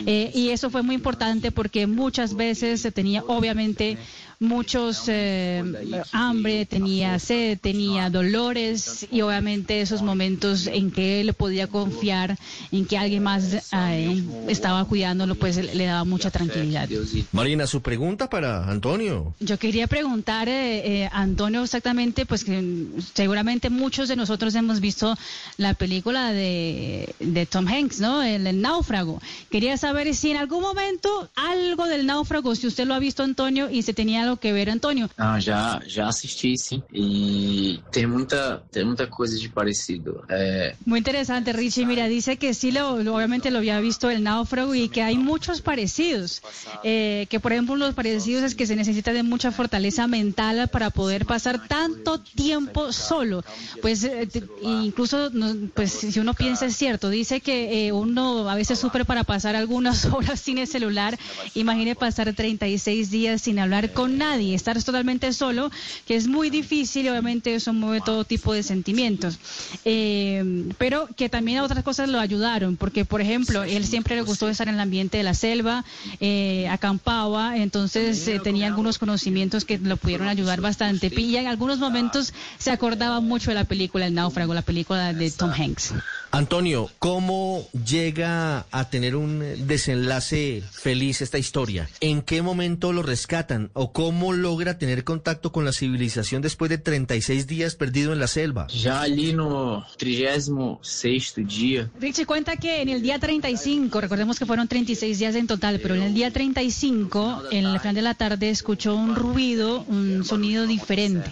[0.06, 3.98] Eh, y eso fue muy importante porque muchas veces se tenía obviamente
[4.40, 5.64] muchos eh,
[6.12, 12.38] hambre, tenía sed, tenía dolores y obviamente esos momentos en que él podía confiar
[12.72, 16.88] en que alguien más eh, estaba cuidándolo, pues le daba mucha tranquilidad.
[17.32, 19.34] Marina, su pregunta para Antonio.
[19.40, 25.18] Yo quería preguntar, eh, eh, Antonio, exactamente, pues que seguramente muchos de nosotros hemos visto
[25.58, 28.22] la película de, de Tom Hanks, ¿no?
[28.22, 29.22] El, el náufrago.
[29.50, 33.70] Quería saber si en algún momento algo del náufrago, si usted lo ha visto, Antonio,
[33.70, 35.10] y se tenía algo que ver, Antonio.
[35.18, 36.84] Ah, já, já assisti, sim.
[36.94, 40.24] E tem muita, tem muita coisa de parecido.
[40.30, 41.86] É, Muy interesante, Richie.
[41.86, 45.18] Mira, dice que sí, lo, lo- obviamente lo había visto el náufrago y que hay
[45.18, 46.42] muchos parecidos.
[46.84, 50.90] Eh, que, por ejemplo, los parecidos es que se necesita de mucha fortaleza mental para
[50.90, 53.44] poder pasar tanto tiempo solo.
[53.82, 54.28] Pues, eh,
[54.62, 55.32] incluso,
[55.74, 57.10] pues, si uno piensa es cierto.
[57.10, 61.18] Dice que eh, uno a veces sufre para pasar algunas horas sin el celular.
[61.56, 65.72] Imagine pasar 36 días sin hablar con nadie, estar totalmente solo,
[66.06, 69.40] que es muy difícil y obviamente eso mueve todo tipo de sentimientos.
[69.86, 74.50] Eh, pero que también otras cosas lo ayudaron, porque por ejemplo, él siempre le gustó
[74.50, 75.86] estar en el ambiente de la selva,
[76.20, 81.12] eh, acampaba, entonces eh, tenía algunos conocimientos que lo pudieron ayudar bastante.
[81.18, 85.32] Y en algunos momentos se acordaba mucho de la película El náufrago, la película de
[85.32, 85.94] Tom Hanks.
[86.32, 91.90] Antonio, ¿cómo llega a tener un desenlace feliz esta historia?
[92.02, 93.70] ¿En qué momento lo rescatan?
[93.74, 98.28] ¿O cómo logra tener contacto con la civilización después de 36 días perdido en la
[98.28, 98.68] selva?
[98.70, 104.68] já ali no 36º dia, Richie cuenta que en el día 35, recordemos que fueron
[104.68, 108.50] 36 días en total, pero en el día 35, en el final de la tarde,
[108.50, 111.32] escuchó un ruido, un sonido diferente,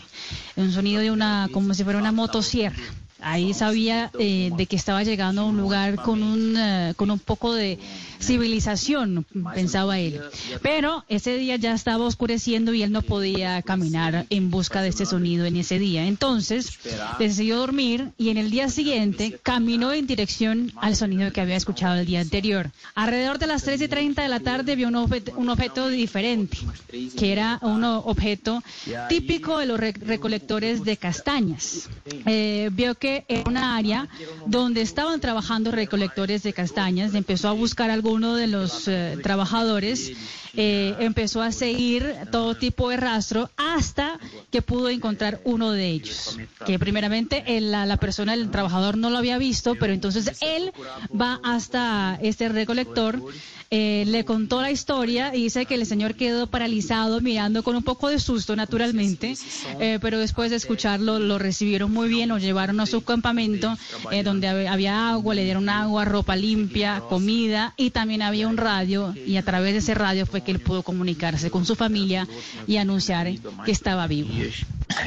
[0.56, 2.84] un sonido de una, como si fuera una motosierra.
[3.22, 7.20] Ahí sabía eh, de que estaba llegando a un lugar con un, eh, con un
[7.20, 7.80] poco de
[8.26, 10.20] civilización, pensaba él.
[10.62, 15.06] Pero ese día ya estaba oscureciendo y él no podía caminar en busca de ese
[15.06, 16.06] sonido en ese día.
[16.08, 16.78] Entonces
[17.20, 21.96] decidió dormir y en el día siguiente caminó en dirección al sonido que había escuchado
[22.00, 22.72] el día anterior.
[22.96, 26.58] Alrededor de las 3 y 30 de la tarde vio un, objeto, un objeto diferente,
[27.18, 28.64] que era un objeto
[29.10, 31.90] típico de los re- recolectores de castañas.
[32.26, 34.08] Eh, vio que en una área
[34.46, 40.14] donde estaban trabajando recolectores de castañas, empezó a buscar a alguno de los eh, trabajadores,
[40.58, 44.18] eh, empezó a seguir todo tipo de rastro hasta
[44.52, 46.38] que pudo encontrar uno de ellos.
[46.66, 50.72] Que primeramente el- la, persona, el trabajador no lo había visto, pero entonces él
[51.20, 53.22] va hasta este recolector,
[53.70, 57.84] eh, le contó la historia y dice que el señor quedó paralizado mirando con un
[57.84, 59.36] poco de susto naturalmente,
[60.00, 63.76] pero después de escucharlo lo recibieron muy bien, lo llevaron a su campamento
[64.24, 69.14] donde hab- había agua, le dieron agua, ropa limpia, comida y también había un radio
[69.26, 72.28] y a través de ese radio fue que él pudo comunicarse con su familia
[72.68, 73.28] y anunciar
[73.66, 74.30] que estaba vivo.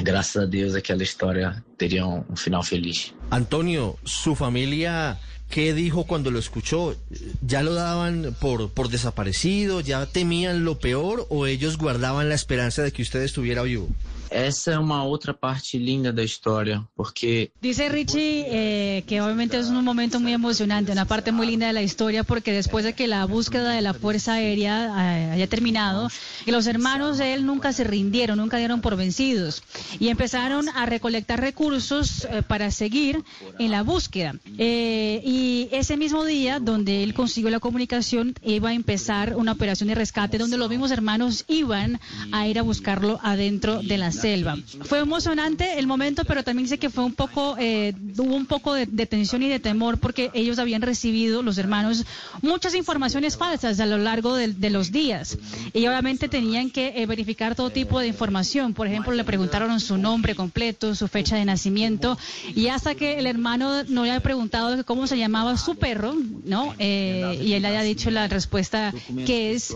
[0.02, 3.14] graças a Deus aquela história teria um, um final feliz.
[3.30, 5.18] Antonio, ¿su familia
[5.50, 6.96] qué dijo cuando lo escuchó?
[7.40, 9.80] ¿Ya lo daban por, por desaparecido?
[9.80, 11.26] ¿Ya temían lo peor?
[11.30, 13.88] ¿O ellos guardaban la esperanza de que usted estuviera vivo?
[14.30, 19.68] Essa é uma outra parte linda da história, porque Dice Richie eh, que obviamente es
[19.68, 23.06] un momento muy emocionante, una parte muy linda de la historia, porque después de que
[23.06, 26.08] la búsqueda de la Fuerza Aérea eh, haya terminado,
[26.44, 29.62] que los hermanos de él nunca se rindieron, nunca dieron por vencidos
[29.98, 33.22] y empezaron a recolectar recursos eh, para seguir
[33.58, 34.34] en la búsqueda.
[34.58, 39.88] Eh, y ese mismo día, donde él consiguió la comunicación, iba a empezar una operación
[39.88, 42.00] de rescate donde los mismos hermanos iban
[42.32, 44.56] a ir a buscarlo adentro de la selva.
[44.82, 48.74] Fue emocionante el momento, pero también dice que fue un poco, eh, hubo un poco
[48.74, 52.04] de, de tensión y de temor porque ellos habían recibido, los hermanos,
[52.42, 55.38] muchas informaciones falsas a lo largo de, de los días.
[55.72, 58.74] Y obviamente tenían que eh, verificar todo tipo de información.
[58.74, 62.18] Por ejemplo, le preguntaron su nombre completo, su fecha de nacimiento,
[62.54, 66.74] y hasta que el hermano no le había preguntado cómo se llamaba su perro, ¿no?
[66.78, 68.92] Eh, y él haya dicho la respuesta
[69.26, 69.74] que es,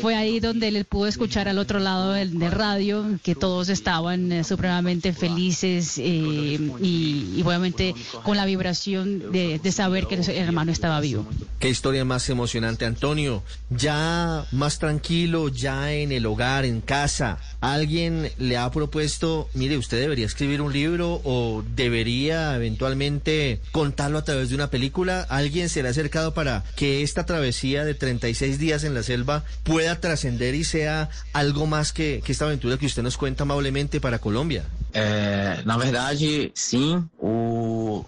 [0.00, 4.32] fue ahí donde él pudo escuchar al otro lado del, del radio que todos estaban
[4.32, 11.00] eh, supremamente felices eh, y, obviamente con la vibración de, saber que el hermano estaba
[11.00, 11.26] vivo.
[11.58, 13.42] Qué historia más emocionante, Antonio.
[13.70, 19.98] Ya más tranquilo, ya en el hogar, en casa, ¿alguien le ha propuesto, mire, usted
[20.00, 25.26] debería escribir un libro o debería eventualmente contarlo a través de una película?
[25.28, 29.44] ¿Alguien se le ha acercado para que esta travesía de 36 días en la selva
[29.62, 33.44] pueda trascender y sea algo más que, esta aventura que usted nos cuenta
[34.00, 34.64] para Colombia?
[34.94, 38.04] é, na verdade, sim, o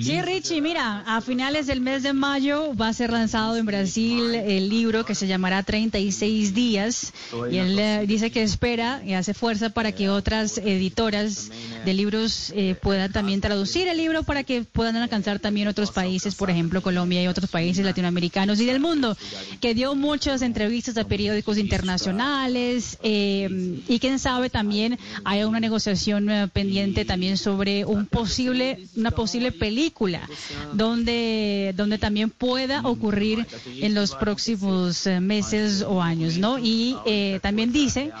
[0.00, 4.32] Sí, Richie, mira, a finales del mes de mayo va a ser lanzado en Brasil
[4.32, 7.12] el libro que se llamará 36 días
[7.50, 11.50] y él eh, dice que espera y hace fuerza para que otras editoras
[11.84, 16.36] de libros eh, puedan también traducir el libro para que puedan alcanzar también otros países,
[16.36, 19.16] por ejemplo Colombia y otros países latinoamericanos y del mundo,
[19.60, 26.30] que dio muchas entrevistas a periódicos internacionales eh, y quién sabe también hay una negociación
[26.52, 30.28] pendiente también sobre un posible, una posible película película
[30.74, 33.46] donde, donde también pueda ocurrir
[33.80, 36.58] en los próximos eh, meses o años, ¿no?
[36.58, 38.12] Y eh, también dice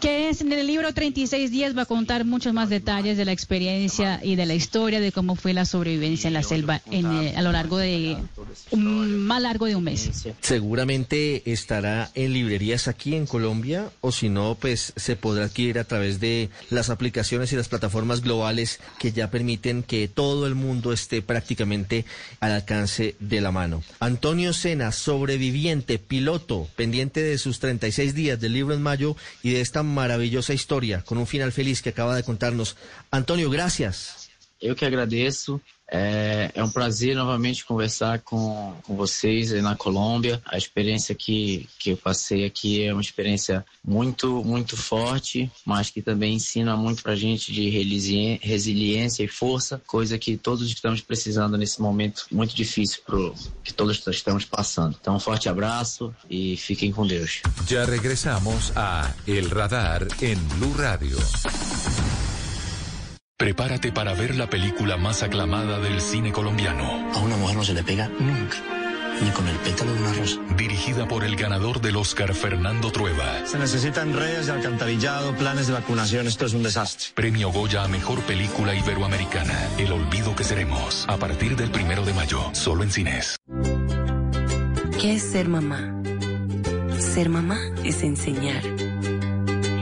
[0.00, 4.18] que en el libro 36 días va a contar muchos más detalles de la experiencia
[4.22, 7.42] y de la historia de cómo fue la sobrevivencia en la selva en, eh, a
[7.42, 8.16] lo largo de
[8.70, 10.10] un más largo de un mes.
[10.40, 15.84] Seguramente estará en librerías aquí en Colombia o si no, pues se podrá adquirir a
[15.84, 20.61] través de las aplicaciones y las plataformas globales que ya permiten que todo el mundo
[20.62, 22.04] mundo esté prácticamente
[22.40, 23.82] al alcance de la mano.
[24.00, 29.60] Antonio Sena, sobreviviente, piloto, pendiente de sus 36 días del libro en mayo y de
[29.60, 32.76] esta maravillosa historia con un final feliz que acaba de contarnos.
[33.10, 34.30] Antonio, gracias.
[34.60, 35.60] Yo que agradezco.
[35.94, 40.40] É, é, um prazer novamente conversar com, com vocês na Colômbia.
[40.46, 46.00] A experiência que, que eu passei aqui é uma experiência muito, muito forte, mas que
[46.00, 47.68] também ensina muito para a gente de
[48.40, 54.02] resiliência e força, coisa que todos estamos precisando nesse momento muito difícil pro, que todos
[54.06, 54.96] estamos passando.
[54.98, 57.42] Então, um forte abraço e fiquem com Deus.
[57.68, 61.18] Já regressamos a El Radar em Blue Radio.
[63.42, 67.10] Prepárate para ver la película más aclamada del cine colombiano.
[67.12, 68.56] A una mujer no se le pega nunca,
[69.20, 70.40] ni con el pétalo de una rosa.
[70.56, 73.44] Dirigida por el ganador del Oscar, Fernando Trueba.
[73.44, 77.08] Se necesitan redes de alcantarillado, planes de vacunación, esto es un desastre.
[77.16, 79.58] Premio Goya a Mejor Película Iberoamericana.
[79.76, 81.04] El olvido que seremos.
[81.08, 83.34] A partir del primero de mayo, solo en cines.
[85.00, 86.00] ¿Qué es ser mamá?
[87.00, 88.91] Ser mamá es enseñar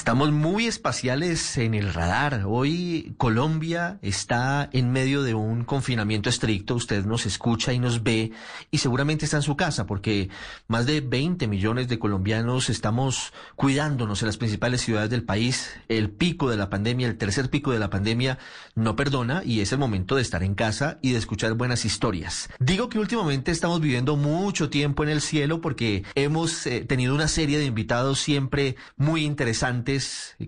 [0.00, 2.44] Estamos muy espaciales en el radar.
[2.46, 6.74] Hoy Colombia está en medio de un confinamiento estricto.
[6.74, 8.32] Usted nos escucha y nos ve
[8.70, 10.30] y seguramente está en su casa porque
[10.68, 15.70] más de 20 millones de colombianos estamos cuidándonos en las principales ciudades del país.
[15.88, 18.38] El pico de la pandemia, el tercer pico de la pandemia
[18.74, 22.48] no perdona y es el momento de estar en casa y de escuchar buenas historias.
[22.58, 27.28] Digo que últimamente estamos viviendo mucho tiempo en el cielo porque hemos eh, tenido una
[27.28, 29.89] serie de invitados siempre muy interesantes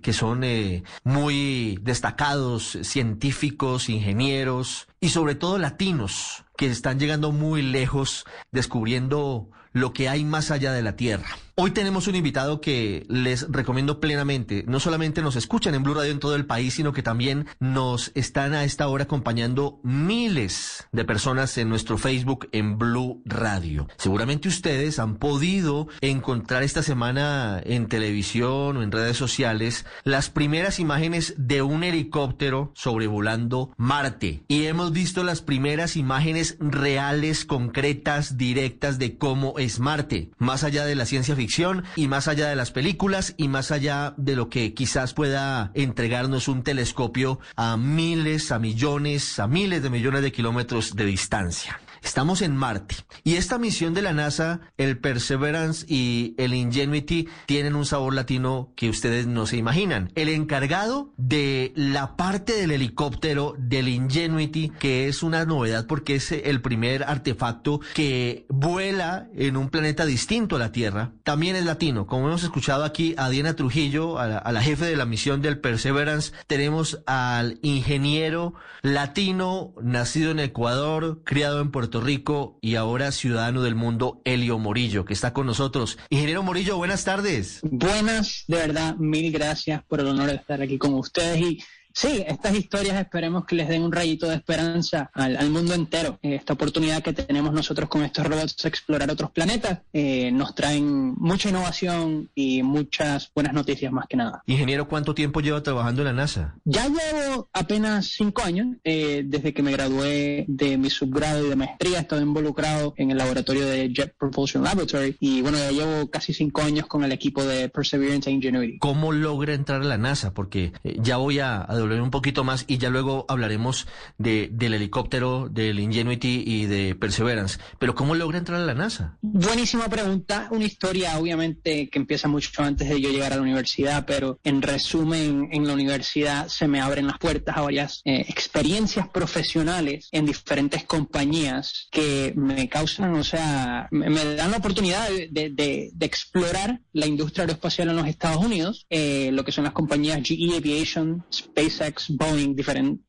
[0.03, 7.61] que son eh, muy destacados, científicos, ingenieros y sobre todo latinos que están llegando muy
[7.61, 11.27] lejos descubriendo lo que hay más allá de la Tierra.
[11.55, 14.65] Hoy tenemos un invitado que les recomiendo plenamente.
[14.67, 18.11] No solamente nos escuchan en Blue Radio en todo el país, sino que también nos
[18.15, 23.87] están a esta hora acompañando miles de personas en nuestro Facebook en Blue Radio.
[23.99, 30.81] Seguramente ustedes han podido encontrar esta semana en televisión o en redes sociales las primeras
[30.81, 34.43] imágenes de un helicóptero sobrevolando Marte.
[34.49, 40.31] Y hemos visto las primeras imágenes reales, concretas, directas de cómo es Marte.
[40.39, 44.15] Más allá de la ciencia ficción y más allá de las películas y más allá
[44.17, 49.91] de lo que quizás pueda entregarnos un telescopio a miles, a millones, a miles de
[49.91, 51.81] millones de kilómetros de distancia.
[52.03, 57.77] Estamos en Marte y esta misión de la NASA, el Perseverance y el Ingenuity, tienen
[57.77, 60.11] un sabor latino que ustedes no se imaginan.
[60.15, 66.33] El encargado de la parte del helicóptero del Ingenuity, que es una novedad porque es
[66.33, 72.07] el primer artefacto que vuela en un planeta distinto a la Tierra, también es latino.
[72.07, 75.61] Como hemos escuchado aquí a Diana Trujillo, a la, a jefe de la misión del
[75.61, 83.63] Perseverance, tenemos al ingeniero latino, nacido en Ecuador, criado en Puerto Rico y ahora ciudadano
[83.63, 85.99] del mundo, Elio Morillo, que está con nosotros.
[86.11, 87.61] Ingeniero Morillo, buenas tardes.
[87.63, 91.63] Buenas, de verdad, mil gracias por el honor de estar aquí con ustedes y
[91.95, 96.19] Sí, estas historias esperemos que les den un rayito de esperanza al, mundo entero.
[96.23, 101.15] Esta oportunidad que tenemos nosotros con estos robots de explorar otros planetas eh, nos traen
[101.17, 104.43] mucha innovación y muchas buenas noticias más que nada.
[104.47, 106.57] Ingeniero, ¿cuánto tiempo lleva trabajando en la NASA?
[106.65, 108.69] Ya llevo apenas cinco años.
[108.85, 113.11] Eh, desde que me gradué de mi subgrado y de maestría, he estado involucrado en
[113.11, 117.13] el laboratorio de Jet Propulsion Laboratory y bueno, ya llevo casi cinco años con el
[117.13, 118.79] equipo de Perseverance e Ingenuity.
[118.79, 120.33] ¿Cómo logra entrar a la NASA?
[120.33, 123.87] Porque eh, ya voy a, a un poquito más y ya luego hablaremos
[124.19, 127.59] de, del helicóptero, del Ingenuity y de Perseverance.
[127.79, 129.19] Pero ¿cómo logra entrar a la NASA?
[129.21, 130.49] Buenísima pregunta.
[130.51, 134.63] Una historia, obviamente, que empieza mucho antes de yo llegar a la universidad, pero en
[134.63, 140.27] resumen, en la universidad se me abren las puertas a varias eh, experiencias profesionales en
[140.27, 146.81] diferentes compañías que me causan, o sea, me, dan la oportunidad de, de, de, explorar
[146.93, 151.25] la industria aeroespacial en los Estados Unidos, eh, lo que son las compañías GE Aviation,
[151.73, 152.57] SpaceX, Boeing,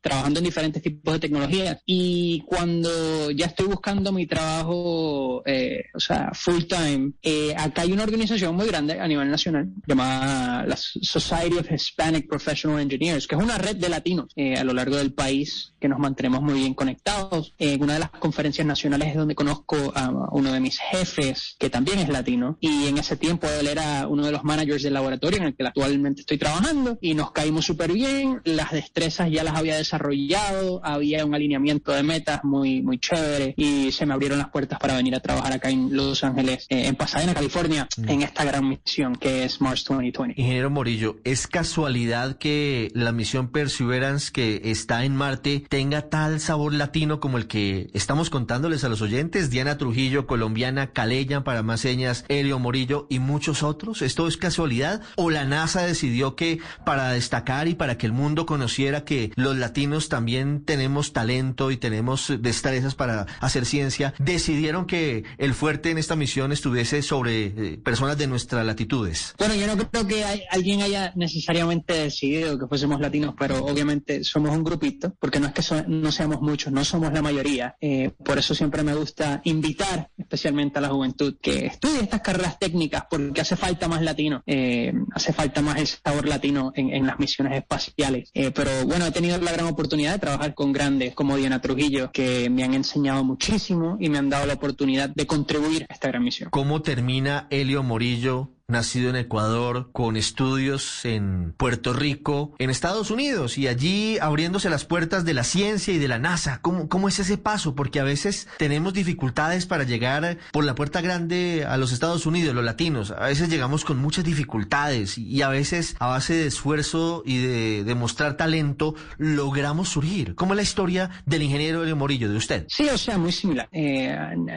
[0.01, 1.79] trabajando en diferentes tipos de tecnologías.
[1.85, 7.91] Y cuando ya estoy buscando mi trabajo, eh, o sea, full time, eh, acá hay
[7.91, 13.35] una organización muy grande a nivel nacional llamada la Society of Hispanic Professional Engineers, que
[13.35, 16.55] es una red de latinos eh, a lo largo del país que nos mantenemos muy
[16.55, 17.53] bien conectados.
[17.57, 21.69] En una de las conferencias nacionales es donde conozco a uno de mis jefes, que
[21.69, 25.39] también es latino, y en ese tiempo él era uno de los managers del laboratorio
[25.39, 28.41] en el que actualmente estoy trabajando, y nos caímos súper bien.
[28.55, 33.91] Las destrezas ya las había desarrollado, había un alineamiento de metas muy, muy chévere y
[33.91, 36.95] se me abrieron las puertas para venir a trabajar acá en Los Ángeles, eh, en
[36.95, 38.09] Pasadena, California, mm.
[38.09, 40.39] en esta gran misión que es Mars 2020.
[40.39, 46.73] Ingeniero Morillo, ¿es casualidad que la misión Perseverance que está en Marte tenga tal sabor
[46.73, 49.49] latino como el que estamos contándoles a los oyentes?
[49.49, 54.01] Diana Trujillo, colombiana, Calella, para más señas, Helio Morillo y muchos otros.
[54.01, 55.01] ¿Esto es casualidad?
[55.15, 59.57] ¿O la NASA decidió que para destacar y para que el mundo conociera que los
[59.57, 65.97] latinos también tenemos talento y tenemos destrezas para hacer ciencia, decidieron que el fuerte en
[65.97, 69.33] esta misión estuviese sobre eh, personas de nuestras latitudes?
[69.37, 74.51] Bueno, yo no creo que alguien haya necesariamente decidido que fuésemos latinos, pero obviamente somos
[74.51, 77.75] un grupito, porque no es que no seamos muchos, no somos la mayoría.
[77.81, 82.59] Eh, por eso siempre me gusta invitar especialmente a la juventud que estudie estas carreras
[82.59, 87.05] técnicas, porque hace falta más latino, eh, hace falta más el sabor latino en, en
[87.05, 88.31] las misiones espaciales.
[88.33, 92.49] Pero bueno, he tenido la gran oportunidad de trabajar con grandes como Diana Trujillo, que
[92.49, 96.23] me han enseñado muchísimo y me han dado la oportunidad de contribuir a esta gran
[96.23, 96.49] misión.
[96.49, 103.57] ¿Cómo termina Helio Morillo nacido en Ecuador, con estudios en Puerto Rico, en Estados Unidos,
[103.57, 106.59] y allí abriéndose las puertas de la ciencia y de la NASA.
[106.61, 107.75] ¿Cómo, cómo es ese paso?
[107.75, 112.55] Porque a veces tenemos dificultades para llegar por la puerta grande a los Estados Unidos,
[112.55, 113.11] los latinos.
[113.11, 117.83] A veces llegamos con muchas dificultades y a veces a base de esfuerzo y de
[117.83, 120.35] demostrar talento logramos surgir.
[120.35, 122.65] ¿Cómo es la historia del ingeniero de Morillo, de usted?
[122.69, 123.67] Sí, o sea, muy similar.
[123.71, 124.15] Eh,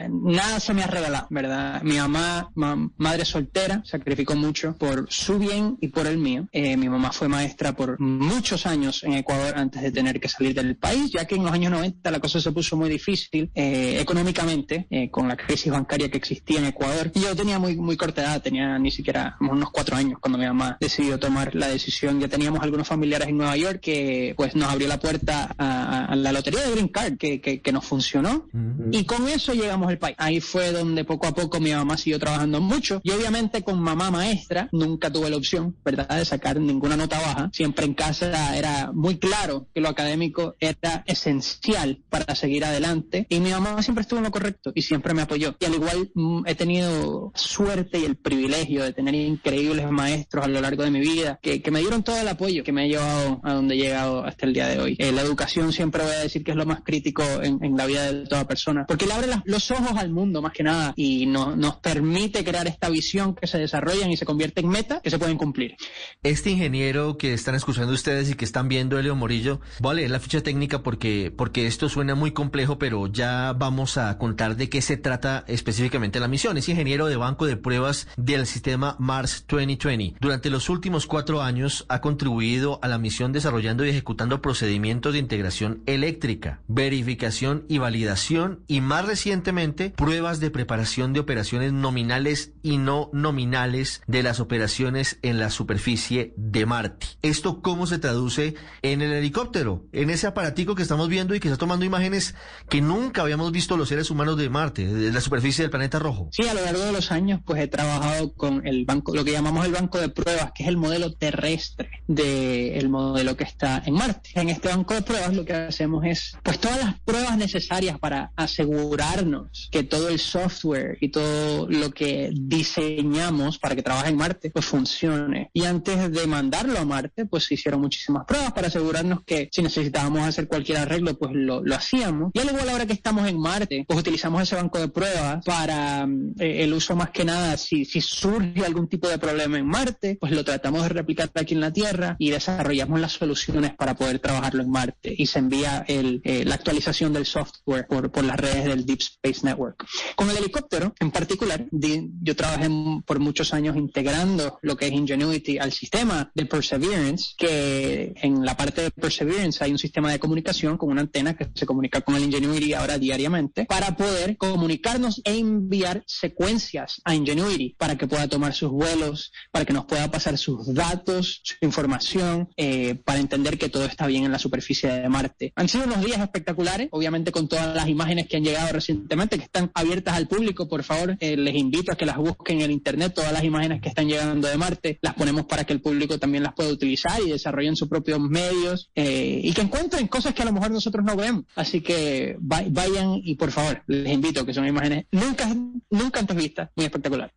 [0.09, 1.81] nada se me ha regalado, ¿verdad?
[1.83, 6.47] Mi mamá, madre soltera, sacrificó mucho por su bien y por el mío.
[6.51, 10.53] Eh, mi mamá fue maestra por muchos años en Ecuador antes de tener que salir
[10.53, 13.97] del país, ya que en los años 90 la cosa se puso muy difícil eh,
[13.99, 17.11] económicamente eh, con la crisis bancaria que existía en Ecuador.
[17.13, 20.45] Y yo tenía muy, muy corta edad, tenía ni siquiera unos cuatro años cuando mi
[20.45, 22.19] mamá decidió tomar la decisión.
[22.19, 26.31] Ya teníamos algunos familiares en Nueva York que pues nos abrió la puerta a, la
[26.31, 28.47] lotería de Green Card que, que, nos funcionó.
[28.91, 30.15] Y con eso llegamos al país.
[30.19, 34.11] Ahí fue donde poco a poco mi mamá siguió trabajando mucho y obviamente con mamá
[34.11, 37.49] maestra, nunca tuve la opción, ¿verdad?, de sacar ninguna nota baja.
[37.53, 43.39] Siempre en casa era muy claro que lo académico era esencial para seguir adelante y
[43.39, 45.55] mi mamá siempre estuvo en lo correcto y siempre me apoyó.
[45.59, 50.47] Y al igual mm, he tenido suerte y el privilegio de tener increíbles maestros a
[50.47, 53.41] lo largo de mi vida que, me dieron todo el apoyo que me ha llevado
[53.43, 54.95] a donde he llegado hasta el día de hoy.
[54.99, 58.11] Eh, la educación siempre voy a decir que es lo más crítico en, la vida
[58.11, 61.75] de toda persona porque le abre los ojos al mundo más que nada y nos
[61.77, 65.19] permite crear esta visión que se desarrolla desarrollan y se convierten en meta que se
[65.19, 65.75] pueden cumplir.
[66.23, 70.11] Este ingeniero que están escuchando ustedes y que están viendo, Elio Morillo, voy a leer
[70.11, 74.69] la ficha técnica porque, porque esto suena muy complejo, pero ya vamos a contar de
[74.69, 76.57] qué se trata específicamente la misión.
[76.57, 80.15] Es ingeniero de banco de pruebas del sistema Mars 2020.
[80.19, 85.19] Durante los últimos cuatro años ha contribuido a la misión desarrollando y ejecutando procedimientos de
[85.19, 92.77] integración eléctrica, verificación y validación y más recientemente pruebas de preparación de operaciones nominales y
[92.77, 97.07] no nominales de las operaciones en la superficie de Marte.
[97.21, 99.85] ¿Esto cómo se traduce en el helicóptero?
[99.91, 102.35] En ese aparatico que estamos viendo y que está tomando imágenes
[102.69, 106.29] que nunca habíamos visto los seres humanos de Marte, de la superficie del planeta rojo.
[106.31, 109.33] Sí, a lo largo de los años pues he trabajado con el banco, lo que
[109.33, 113.95] llamamos el banco de pruebas, que es el modelo terrestre del modelo que está en
[113.95, 114.29] Marte.
[114.35, 118.31] En este banco de pruebas lo que hacemos es pues todas las pruebas necesarias para
[118.35, 124.49] asegurarnos que todo el software y todo lo que diseñamos para que trabaje en Marte
[124.49, 125.49] pues funcione.
[125.53, 129.61] Y antes de mandarlo a Marte pues se hicieron muchísimas pruebas para asegurarnos que si
[129.61, 132.31] necesitábamos hacer cualquier arreglo pues lo, lo hacíamos.
[132.33, 136.07] Y al igual ahora que estamos en Marte pues utilizamos ese banco de pruebas para
[136.39, 140.17] eh, el uso más que nada si, si surge algún tipo de problema en Marte
[140.19, 144.19] pues lo tratamos de replicar aquí en la Tierra y desarrollamos las soluciones para poder
[144.19, 148.37] trabajarlo en Marte y se envía el, eh, la actualización del software por, por, las
[148.37, 149.85] redes del Deep Space Network.
[150.15, 152.69] Con el helicóptero en particular, yo trabajé
[153.05, 158.55] por muchos años integrando lo que es Ingenuity al sistema de Perseverance, que en la
[158.55, 162.15] parte de Perseverance hay un sistema de comunicación con una antena que se comunica con
[162.15, 168.27] el Ingenuity ahora diariamente para poder comunicarnos e enviar secuencias a Ingenuity para que pueda
[168.27, 173.57] tomar sus vuelos, para que nos pueda pasar sus datos, su información, eh, para entender
[173.57, 175.53] que todo está bien en la superficie de Marte.
[175.55, 179.43] Han sido unos días espectaculares, obviamente con todas las imágenes que han llegado recientemente, que
[179.43, 183.13] están abiertas al público, por favor, eh, les invito a que las busquen en internet,
[183.13, 186.41] todas las imágenes que están llegando de Marte, las ponemos para que el público también
[186.43, 190.45] las pueda utilizar y desarrollen sus propios medios eh, y que encuentren cosas que a
[190.45, 191.45] lo mejor nosotros no vemos.
[191.55, 195.47] Así que vayan y por favor, les invito, que son imágenes nunca,
[195.91, 197.31] nunca antes vistas, muy espectacular.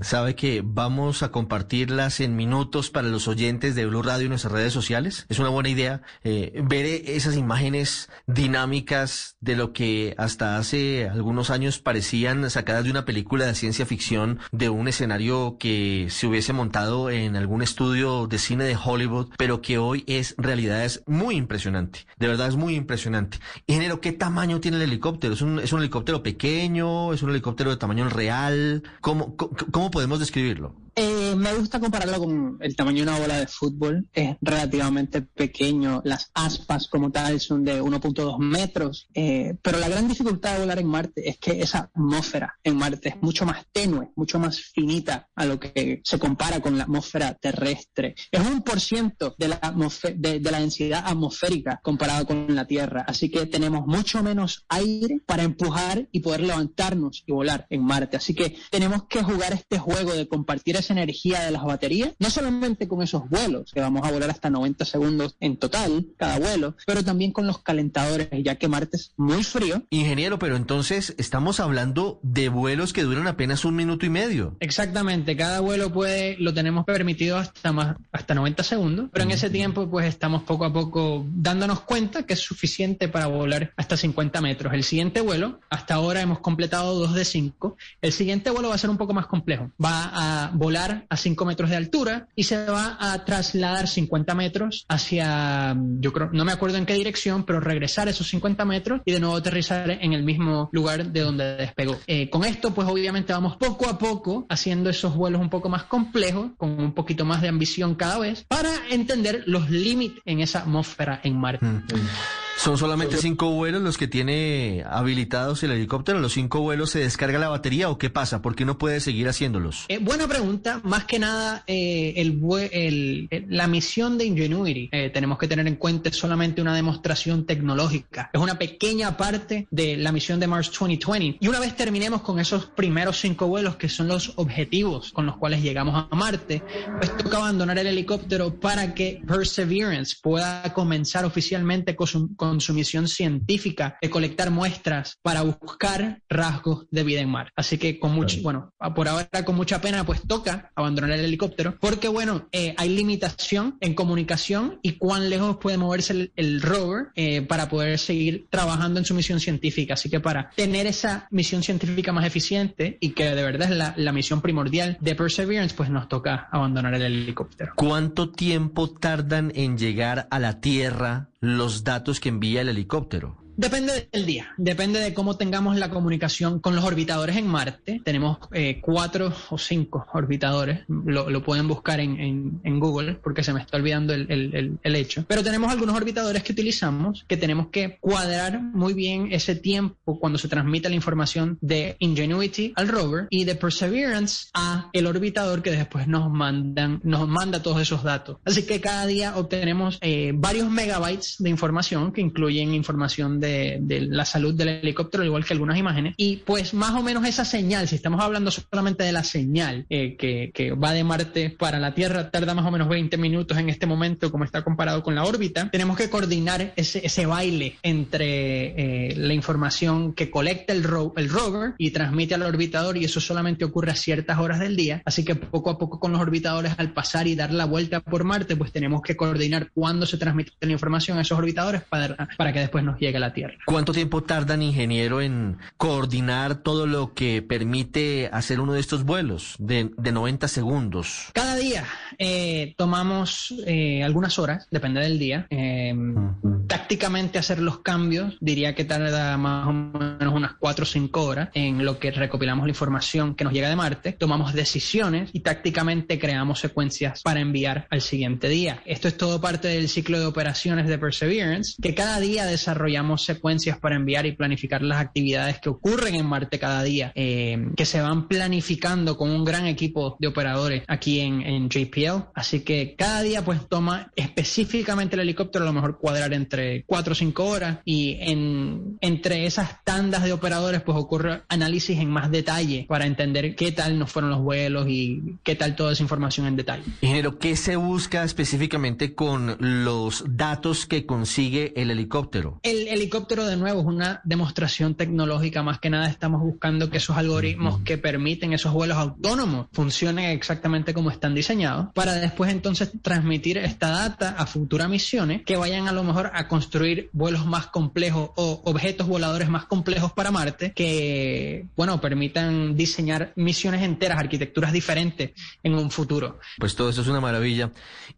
[0.00, 4.52] ¿Sabe que vamos a compartirlas en minutos para los oyentes de Blue Radio y nuestras
[4.54, 5.26] redes sociales?
[5.28, 11.50] Es una buena idea eh, ver esas imágenes dinámicas de lo que hasta hace algunos
[11.50, 16.52] años parecían sacadas de una película de ciencia ficción, de un escenario que se hubiese
[16.52, 21.36] montado en algún estudio de cine de Hollywood, pero que hoy es realidad, es muy
[21.36, 22.06] impresionante.
[22.18, 23.38] De verdad es muy impresionante.
[23.66, 25.34] Ingeniero, ¿qué tamaño tiene el helicóptero?
[25.34, 27.12] ¿Es un, helicóptero pequeño?
[27.12, 28.82] ¿Es un helicóptero de tamaño real?
[29.00, 30.83] ¿Cómo, cómo podemos describirlo?
[30.96, 34.08] Eh, me gusta compararlo con el tamaño de una bola de fútbol.
[34.12, 36.02] Es relativamente pequeño.
[36.04, 39.08] Las aspas como tal son de 1.2 metros.
[39.14, 43.08] Eh, pero la gran dificultad de volar en Marte es que esa atmósfera en Marte
[43.10, 47.34] es mucho más tenue, mucho más finita a lo que se compara con la atmósfera
[47.34, 48.14] terrestre.
[48.30, 49.74] Es un por ciento de la,
[50.14, 53.04] de, de la densidad atmosférica comparado con la Tierra.
[53.06, 58.16] Así que tenemos mucho menos aire para empujar y poder levantarnos y volar en Marte.
[58.16, 62.88] Así que tenemos que jugar este juego de compartir energía de las baterías, no solamente
[62.88, 67.04] con esos vuelos, que vamos a volar hasta 90 segundos en total cada vuelo, pero
[67.04, 69.82] también con los calentadores, ya que Marte es muy frío.
[69.90, 74.56] Ingeniero, pero entonces estamos hablando de vuelos que duran apenas un minuto y medio.
[74.60, 79.50] Exactamente, cada vuelo puede, lo tenemos permitido hasta más, hasta 90 segundos, pero en ese
[79.50, 84.40] tiempo pues estamos poco a poco dándonos cuenta que es suficiente para volar hasta 50
[84.40, 84.72] metros.
[84.72, 88.78] El siguiente vuelo, hasta ahora hemos completado dos de cinco, el siguiente vuelo va a
[88.78, 89.70] ser un poco más complejo.
[89.82, 90.10] Va
[90.44, 95.76] a volar a 5 metros de altura y se va a trasladar 50 metros hacia,
[96.00, 99.20] yo creo, no me acuerdo en qué dirección, pero regresar esos 50 metros y de
[99.20, 101.98] nuevo aterrizar en el mismo lugar de donde despegó.
[102.06, 105.84] Eh, con esto, pues obviamente vamos poco a poco haciendo esos vuelos un poco más
[105.84, 110.60] complejos, con un poquito más de ambición cada vez, para entender los límites en esa
[110.60, 111.66] atmósfera en Marte.
[111.66, 112.43] Mm.
[112.64, 116.18] ¿Son solamente cinco vuelos los que tiene habilitados el helicóptero?
[116.18, 118.40] ¿Los cinco vuelos se descarga la batería o qué pasa?
[118.40, 119.84] ¿Por qué no puede seguir haciéndolos?
[119.88, 120.80] Eh, buena pregunta.
[120.82, 126.10] Más que nada, eh, el, la misión de Ingenuity, eh, tenemos que tener en cuenta
[126.10, 128.30] solamente una demostración tecnológica.
[128.32, 131.36] Es una pequeña parte de la misión de Mars 2020.
[131.42, 135.36] Y una vez terminemos con esos primeros cinco vuelos, que son los objetivos con los
[135.36, 136.62] cuales llegamos a Marte,
[136.96, 142.74] pues toca abandonar el helicóptero para que Perseverance pueda comenzar oficialmente con su con su
[142.74, 147.52] misión científica de colectar muestras para buscar rasgos de vida en mar.
[147.56, 151.76] Así que con mucho, bueno, por ahora con mucha pena pues toca abandonar el helicóptero
[151.80, 157.42] porque bueno, eh, hay limitación en comunicación y cuán lejos puede moverse el, rover eh,
[157.42, 159.94] para poder seguir trabajando en su misión científica.
[159.94, 163.94] Así que para tener esa misión científica más eficiente y que de verdad es la,
[163.96, 167.72] la misión primordial de Perseverance, pues nos toca abandonar el helicóptero.
[167.76, 173.43] ¿Cuánto tiempo tardan en llegar a la Tierra los datos que envía el helicóptero?
[173.56, 178.00] Depende del día, depende de cómo tengamos la comunicación con los orbitadores en Marte.
[178.04, 183.44] Tenemos eh, cuatro o cinco orbitadores, lo, lo pueden buscar en, en, en, Google porque
[183.44, 185.24] se me está olvidando el, el, el, hecho.
[185.28, 190.38] Pero tenemos algunos orbitadores que utilizamos que tenemos que cuadrar muy bien ese tiempo cuando
[190.38, 195.70] se transmite la información de Ingenuity al rover y de Perseverance a el orbitador que
[195.70, 198.38] después nos mandan, nos manda todos esos datos.
[198.44, 204.06] Así que cada día obtenemos eh, varios megabytes de información que incluyen información de, de,
[204.10, 206.14] la salud del helicóptero, al igual que algunas imágenes.
[206.16, 210.16] Y pues más o menos esa señal, si estamos hablando solamente de la señal eh,
[210.16, 213.68] que, que, va de Marte para la Tierra, tarda más o menos 20 minutos en
[213.68, 219.10] este momento, como está comparado con la órbita, tenemos que coordinar ese, ese baile entre
[219.10, 223.20] eh, la información que colecta el, ro el rover y transmite al orbitador y eso
[223.20, 225.02] solamente ocurre a ciertas horas del día.
[225.04, 228.24] Así que poco a poco con los orbitadores al pasar y dar la vuelta por
[228.24, 232.52] Marte, pues tenemos que coordinar cuándo se transmite la información a esos orbitadores para, para
[232.52, 233.33] que después nos llegue a la Tierra.
[233.66, 239.56] ¿Cuánto tiempo tardan, ingeniero, en coordinar todo lo que permite hacer uno de estos vuelos
[239.58, 241.30] de, de 90 segundos?
[241.32, 241.84] Cada día
[242.18, 245.46] eh, tomamos eh, algunas horas, depende del día.
[245.50, 246.66] Eh, uh-huh.
[246.66, 251.48] Tácticamente hacer los cambios, diría que tarda más o menos unas 4 o 5 horas
[251.54, 256.18] en lo que recopilamos la información que nos llega de Marte, tomamos decisiones y tácticamente
[256.18, 258.82] creamos secuencias para enviar al siguiente día.
[258.84, 263.78] Esto es todo parte del ciclo de operaciones de Perseverance, que cada día desarrollamos secuencias
[263.78, 268.00] para enviar y planificar las actividades que ocurren en Marte cada día, eh, que se
[268.00, 272.30] van planificando con un gran equipo de operadores aquí en, en, JPL.
[272.34, 277.12] Así que cada día pues toma específicamente el helicóptero a lo mejor cuadrar entre 4
[277.12, 282.30] o 5 horas y en, entre esas tandas de operadores pues ocurre análisis en más
[282.30, 286.46] detalle para entender qué tal nos fueron los vuelos y qué tal toda esa información
[286.46, 286.84] en detalle.
[287.00, 292.60] Ingeniero, ¿qué se busca específicamente con los datos que consigue el helicóptero?
[292.62, 297.16] El helicóptero de nuevo es una demostración tecnológica, más que nada estamos buscando que esos
[297.16, 303.58] algoritmos que permiten esos vuelos autónomos funcionen exactamente como están diseñados, para después entonces transmitir
[303.58, 308.30] esta data a futuras misiones que vayan a lo mejor a construir vuelos más complejos
[308.34, 315.30] o objetos voladores más complejos para Marte que, bueno, permitan diseñar misiones enteras, arquitecturas diferentes
[315.62, 316.40] en un futuro.
[316.58, 317.70] Pues todo eso es una maravilla.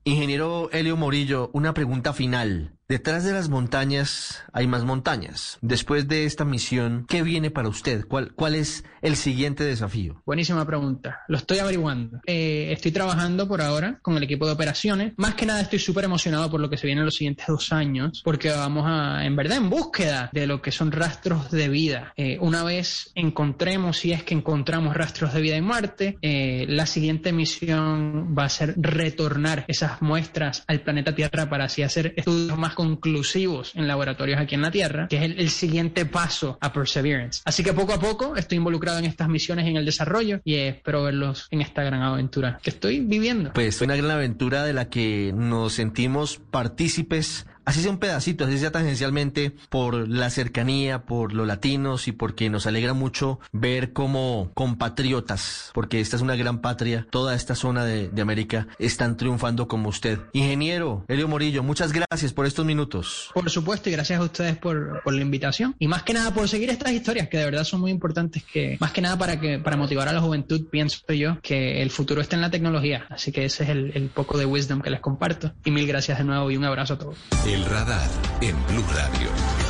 [0.04, 2.75] Ingeniero Helio Morillo, una pregunta final.
[2.88, 5.58] Detrás de las montañas hay más montañas.
[5.60, 8.06] Después de esta misión, ¿qué viene para usted?
[8.06, 10.22] ¿Cuál, cuál es el siguiente desafío?
[10.24, 11.22] Buenísima pregunta.
[11.26, 12.20] Lo estoy averiguando.
[12.26, 15.14] Eh, estoy trabajando por ahora con el equipo de operaciones.
[15.16, 17.72] Más que nada estoy súper emocionado por lo que se viene en los siguientes dos
[17.72, 22.12] años, porque vamos a, en verdad, en búsqueda de lo que son rastros de vida.
[22.16, 26.86] Eh, una vez encontremos, si es que encontramos rastros de vida en Marte, eh, la
[26.86, 32.56] siguiente misión va a ser retornar esas muestras al planeta Tierra para así hacer estudios
[32.56, 37.42] más conclusivos en laboratorios aquí en la Tierra, que es el, siguiente paso a Perseverance.
[37.44, 41.02] Así que poco a poco estoy involucrado en estas misiones en el desarrollo y espero
[41.02, 43.52] verlos en esta gran aventura que estoy viviendo.
[43.54, 48.58] Pues una gran aventura de la que nos sentimos partícipes así sea un pedacito, así
[48.58, 54.50] sea tangencialmente, por la cercanía, por los latinos y porque nos alegra mucho ver como
[54.54, 59.68] compatriotas, porque esta es una gran patria, toda esta zona de, de América están triunfando
[59.68, 60.18] como usted.
[60.32, 63.30] Ingeniero Helio Morillo, muchas gracias por estos minutos.
[63.34, 65.74] Por supuesto, y gracias a ustedes por, por la invitación.
[65.78, 68.76] Y más que nada por seguir estas historias que de verdad son muy importantes, que
[68.80, 72.20] más que nada para que para motivar a la juventud, pienso yo, que el futuro
[72.20, 73.06] está en la tecnología.
[73.10, 75.52] Así que ese es el, el poco de wisdom que les comparto.
[75.64, 77.16] Y mil gracias de nuevo y un abrazo a todos.
[77.56, 78.10] El radar
[78.42, 79.65] en Blue Radio.